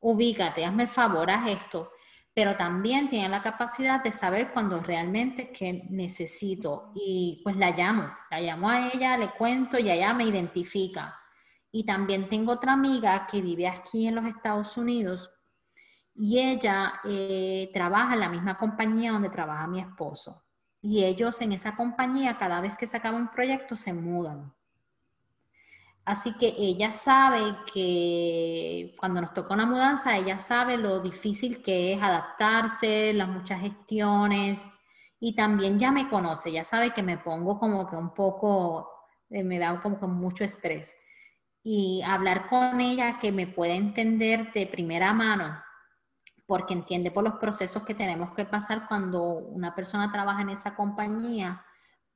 ubícate, 0.00 0.64
hazme 0.64 0.84
el 0.84 0.88
favor, 0.88 1.28
haz 1.28 1.50
esto 1.50 1.90
pero 2.34 2.56
también 2.56 3.10
tiene 3.10 3.28
la 3.28 3.42
capacidad 3.42 4.02
de 4.02 4.10
saber 4.10 4.52
cuando 4.52 4.80
realmente 4.80 5.42
es 5.42 5.58
que 5.58 5.84
necesito 5.90 6.92
y 6.94 7.40
pues 7.44 7.56
la 7.56 7.70
llamo, 7.70 8.10
la 8.30 8.40
llamo 8.40 8.70
a 8.70 8.88
ella, 8.88 9.18
le 9.18 9.30
cuento 9.32 9.78
y 9.78 9.90
ella 9.90 10.14
me 10.14 10.24
identifica. 10.24 11.18
Y 11.70 11.84
también 11.84 12.28
tengo 12.28 12.52
otra 12.52 12.72
amiga 12.72 13.26
que 13.26 13.42
vive 13.42 13.68
aquí 13.68 14.06
en 14.06 14.14
los 14.14 14.24
Estados 14.24 14.76
Unidos 14.76 15.30
y 16.14 16.38
ella 16.38 17.00
eh, 17.04 17.70
trabaja 17.72 18.14
en 18.14 18.20
la 18.20 18.28
misma 18.28 18.56
compañía 18.58 19.12
donde 19.12 19.30
trabaja 19.30 19.66
mi 19.66 19.80
esposo. 19.80 20.44
Y 20.80 21.04
ellos 21.04 21.40
en 21.40 21.52
esa 21.52 21.76
compañía, 21.76 22.38
cada 22.38 22.60
vez 22.60 22.76
que 22.76 22.86
se 22.86 22.96
acaba 22.96 23.16
un 23.16 23.30
proyecto, 23.30 23.76
se 23.76 23.92
mudan. 23.92 24.52
Así 26.04 26.34
que 26.34 26.54
ella 26.58 26.94
sabe 26.94 27.54
que 27.72 28.92
cuando 28.98 29.20
nos 29.20 29.32
toca 29.32 29.54
una 29.54 29.66
mudanza, 29.66 30.16
ella 30.16 30.40
sabe 30.40 30.76
lo 30.76 31.00
difícil 31.00 31.62
que 31.62 31.92
es 31.92 32.02
adaptarse, 32.02 33.12
las 33.12 33.28
muchas 33.28 33.60
gestiones 33.60 34.66
y 35.20 35.36
también 35.36 35.78
ya 35.78 35.92
me 35.92 36.08
conoce, 36.08 36.50
ya 36.50 36.64
sabe 36.64 36.92
que 36.92 37.04
me 37.04 37.18
pongo 37.18 37.58
como 37.60 37.88
que 37.88 37.94
un 37.94 38.12
poco, 38.12 38.90
eh, 39.30 39.44
me 39.44 39.60
da 39.60 39.80
como 39.80 40.00
que 40.00 40.06
mucho 40.06 40.42
estrés. 40.42 40.96
Y 41.62 42.02
hablar 42.04 42.48
con 42.48 42.80
ella 42.80 43.18
que 43.20 43.30
me 43.30 43.46
puede 43.46 43.74
entender 43.74 44.52
de 44.52 44.66
primera 44.66 45.12
mano, 45.14 45.62
porque 46.46 46.74
entiende 46.74 47.12
por 47.12 47.22
los 47.22 47.34
procesos 47.34 47.84
que 47.84 47.94
tenemos 47.94 48.34
que 48.34 48.44
pasar 48.44 48.88
cuando 48.88 49.22
una 49.22 49.74
persona 49.74 50.10
trabaja 50.10 50.42
en 50.42 50.50
esa 50.50 50.74
compañía 50.74 51.64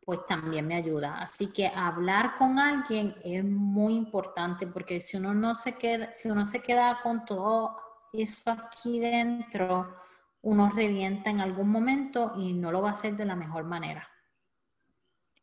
pues 0.06 0.24
también 0.24 0.68
me 0.68 0.76
ayuda. 0.76 1.20
Así 1.20 1.48
que 1.48 1.66
hablar 1.66 2.36
con 2.38 2.60
alguien 2.60 3.16
es 3.24 3.44
muy 3.44 3.96
importante 3.96 4.68
porque 4.68 5.00
si 5.00 5.16
uno 5.16 5.34
no 5.34 5.56
se 5.56 5.74
queda, 5.74 6.12
si 6.12 6.30
uno 6.30 6.46
se 6.46 6.60
queda 6.60 7.00
con 7.02 7.24
todo 7.24 7.76
eso 8.12 8.52
aquí 8.52 9.00
dentro, 9.00 9.96
uno 10.42 10.70
revienta 10.70 11.28
en 11.28 11.40
algún 11.40 11.68
momento 11.68 12.34
y 12.38 12.52
no 12.52 12.70
lo 12.70 12.82
va 12.82 12.90
a 12.90 12.92
hacer 12.92 13.16
de 13.16 13.24
la 13.24 13.34
mejor 13.34 13.64
manera. 13.64 14.08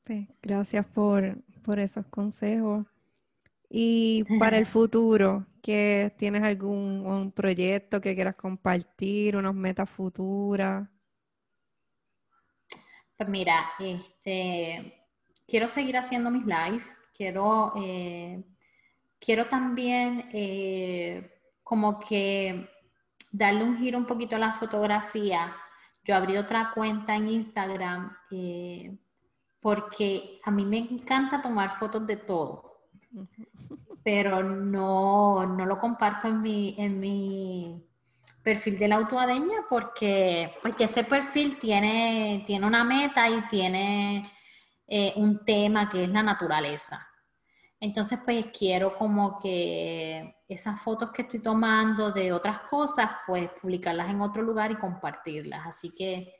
Pues, 0.05 0.29
gracias 0.41 0.85
por, 0.85 1.43
por 1.61 1.77
esos 1.77 2.05
consejos. 2.05 2.85
Y 3.69 4.23
para 4.39 4.57
el 4.57 4.65
futuro, 4.65 5.45
¿que 5.61 6.15
tienes 6.17 6.41
algún 6.41 7.05
un 7.05 7.33
proyecto 7.33 7.99
que 7.99 8.15
quieras 8.15 8.35
compartir, 8.35 9.35
unas 9.35 9.55
metas 9.55 9.89
futuras? 9.89 10.87
Pues 13.17 13.29
mira, 13.29 13.71
este, 13.79 15.07
quiero 15.47 15.67
seguir 15.67 15.97
haciendo 15.97 16.31
mis 16.31 16.45
lives, 16.45 16.83
quiero, 17.13 17.73
eh, 17.77 18.43
quiero 19.19 19.47
también 19.47 20.29
eh, 20.33 21.31
como 21.63 21.99
que 21.99 22.69
darle 23.31 23.63
un 23.63 23.77
giro 23.77 23.97
un 23.97 24.07
poquito 24.07 24.35
a 24.35 24.39
la 24.39 24.53
fotografía. 24.53 25.55
Yo 26.03 26.15
abrí 26.15 26.37
otra 26.37 26.71
cuenta 26.73 27.15
en 27.15 27.29
Instagram 27.29 28.15
eh, 28.31 28.97
porque 29.59 30.39
a 30.43 30.51
mí 30.51 30.65
me 30.65 30.79
encanta 30.79 31.41
tomar 31.41 31.77
fotos 31.77 32.05
de 32.07 32.17
todo, 32.17 32.89
pero 34.03 34.43
no, 34.43 35.45
no 35.45 35.65
lo 35.65 35.79
comparto 35.79 36.27
en 36.27 36.41
mi, 36.41 36.75
en 36.77 36.99
mi 36.99 37.87
perfil 38.43 38.77
de 38.77 38.87
la 38.87 38.97
autoadeña 38.97 39.65
porque, 39.69 40.53
porque 40.61 40.83
ese 40.83 41.03
perfil 41.03 41.57
tiene, 41.57 42.43
tiene 42.45 42.67
una 42.67 42.83
meta 42.83 43.29
y 43.29 43.41
tiene 43.47 44.29
eh, 44.85 45.13
un 45.15 45.43
tema 45.45 45.89
que 45.89 46.03
es 46.03 46.09
la 46.09 46.21
naturaleza. 46.21 47.07
Entonces, 47.79 48.19
pues 48.23 48.45
quiero 48.57 48.97
como 48.97 49.37
que 49.39 50.37
esas 50.47 50.81
fotos 50.81 51.11
que 51.11 51.23
estoy 51.23 51.41
tomando 51.41 52.11
de 52.11 52.31
otras 52.31 52.59
cosas, 52.59 53.09
pues 53.27 53.49
publicarlas 53.61 54.09
en 54.09 54.21
otro 54.21 54.41
lugar 54.41 54.71
y 54.71 54.75
compartirlas. 54.75 55.67
Así 55.67 55.93
que 55.93 56.33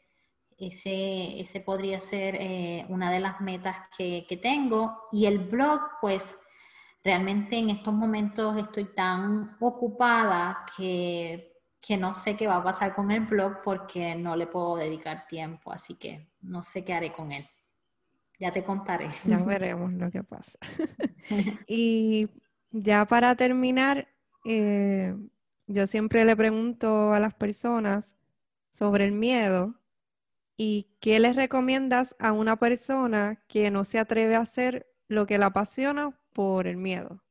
ese, 0.57 1.39
ese 1.39 1.61
podría 1.61 1.99
ser 1.99 2.35
eh, 2.35 2.85
una 2.89 3.11
de 3.11 3.19
las 3.19 3.41
metas 3.41 3.77
que, 3.97 4.25
que 4.27 4.37
tengo. 4.37 5.07
Y 5.11 5.25
el 5.25 5.39
blog, 5.39 5.81
pues 5.99 6.35
realmente 7.03 7.57
en 7.57 7.71
estos 7.71 7.93
momentos 7.93 8.55
estoy 8.57 8.93
tan 8.93 9.57
ocupada 9.59 10.65
que 10.77 11.52
que 11.85 11.97
no 11.97 12.13
sé 12.13 12.37
qué 12.37 12.47
va 12.47 12.57
a 12.57 12.63
pasar 12.63 12.95
con 12.95 13.11
el 13.11 13.25
blog 13.25 13.61
porque 13.61 14.15
no 14.15 14.37
le 14.37 14.47
puedo 14.47 14.77
dedicar 14.77 15.27
tiempo, 15.27 15.73
así 15.73 15.95
que 15.95 16.29
no 16.41 16.61
sé 16.61 16.85
qué 16.85 16.93
haré 16.93 17.11
con 17.11 17.33
él. 17.33 17.45
Ya 18.39 18.53
te 18.53 18.63
contaré. 18.63 19.09
Ya 19.25 19.37
veremos 19.43 19.91
lo 19.91 20.09
que 20.09 20.23
pasa. 20.23 20.57
y 21.67 22.29
ya 22.71 23.05
para 23.05 23.35
terminar, 23.35 24.07
eh, 24.45 25.13
yo 25.67 25.85
siempre 25.85 26.23
le 26.23 26.37
pregunto 26.37 27.11
a 27.11 27.19
las 27.19 27.33
personas 27.33 28.15
sobre 28.71 29.03
el 29.05 29.11
miedo 29.11 29.75
y 30.55 30.87
qué 31.01 31.19
les 31.19 31.35
recomiendas 31.35 32.15
a 32.17 32.31
una 32.31 32.55
persona 32.55 33.43
que 33.49 33.71
no 33.71 33.83
se 33.83 33.99
atreve 33.99 34.35
a 34.35 34.39
hacer 34.39 34.87
lo 35.09 35.25
que 35.25 35.37
la 35.37 35.47
apasiona 35.47 36.17
por 36.31 36.65
el 36.65 36.77
miedo 36.77 37.22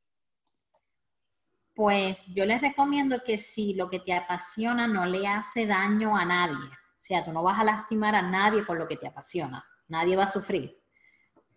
pues 1.75 2.25
yo 2.27 2.45
les 2.45 2.61
recomiendo 2.61 3.21
que 3.25 3.37
si 3.37 3.73
lo 3.73 3.89
que 3.89 3.99
te 3.99 4.13
apasiona 4.13 4.87
no 4.87 5.05
le 5.05 5.27
hace 5.27 5.65
daño 5.65 6.15
a 6.15 6.25
nadie, 6.25 6.65
o 6.65 7.05
sea, 7.05 7.23
tú 7.23 7.31
no 7.31 7.43
vas 7.43 7.59
a 7.59 7.63
lastimar 7.63 8.15
a 8.15 8.21
nadie 8.21 8.65
con 8.65 8.77
lo 8.77 8.87
que 8.87 8.97
te 8.97 9.07
apasiona, 9.07 9.65
nadie 9.87 10.15
va 10.15 10.25
a 10.25 10.29
sufrir, 10.29 10.77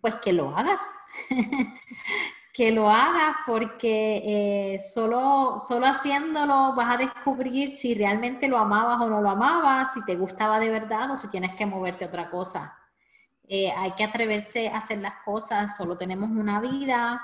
pues 0.01 0.15
que 0.15 0.33
lo 0.33 0.57
hagas, 0.57 0.81
que 2.53 2.71
lo 2.71 2.89
hagas 2.89 3.37
porque 3.45 4.73
eh, 4.73 4.79
solo, 4.79 5.63
solo 5.67 5.85
haciéndolo 5.85 6.73
vas 6.75 6.95
a 6.95 6.97
descubrir 6.97 7.75
si 7.75 7.93
realmente 7.93 8.47
lo 8.47 8.57
amabas 8.57 8.99
o 9.01 9.09
no 9.09 9.21
lo 9.21 9.29
amabas, 9.29 9.93
si 9.93 10.03
te 10.03 10.15
gustaba 10.15 10.59
de 10.59 10.69
verdad 10.69 11.11
o 11.11 11.17
si 11.17 11.29
tienes 11.29 11.55
que 11.55 11.67
moverte 11.67 12.05
a 12.05 12.07
otra 12.07 12.29
cosa. 12.29 12.75
Eh, 13.47 13.71
hay 13.71 13.91
que 13.93 14.03
atreverse 14.03 14.69
a 14.69 14.77
hacer 14.77 14.97
las 14.97 15.23
cosas, 15.23 15.77
solo 15.77 15.95
tenemos 15.95 16.29
una 16.31 16.59
vida 16.59 17.21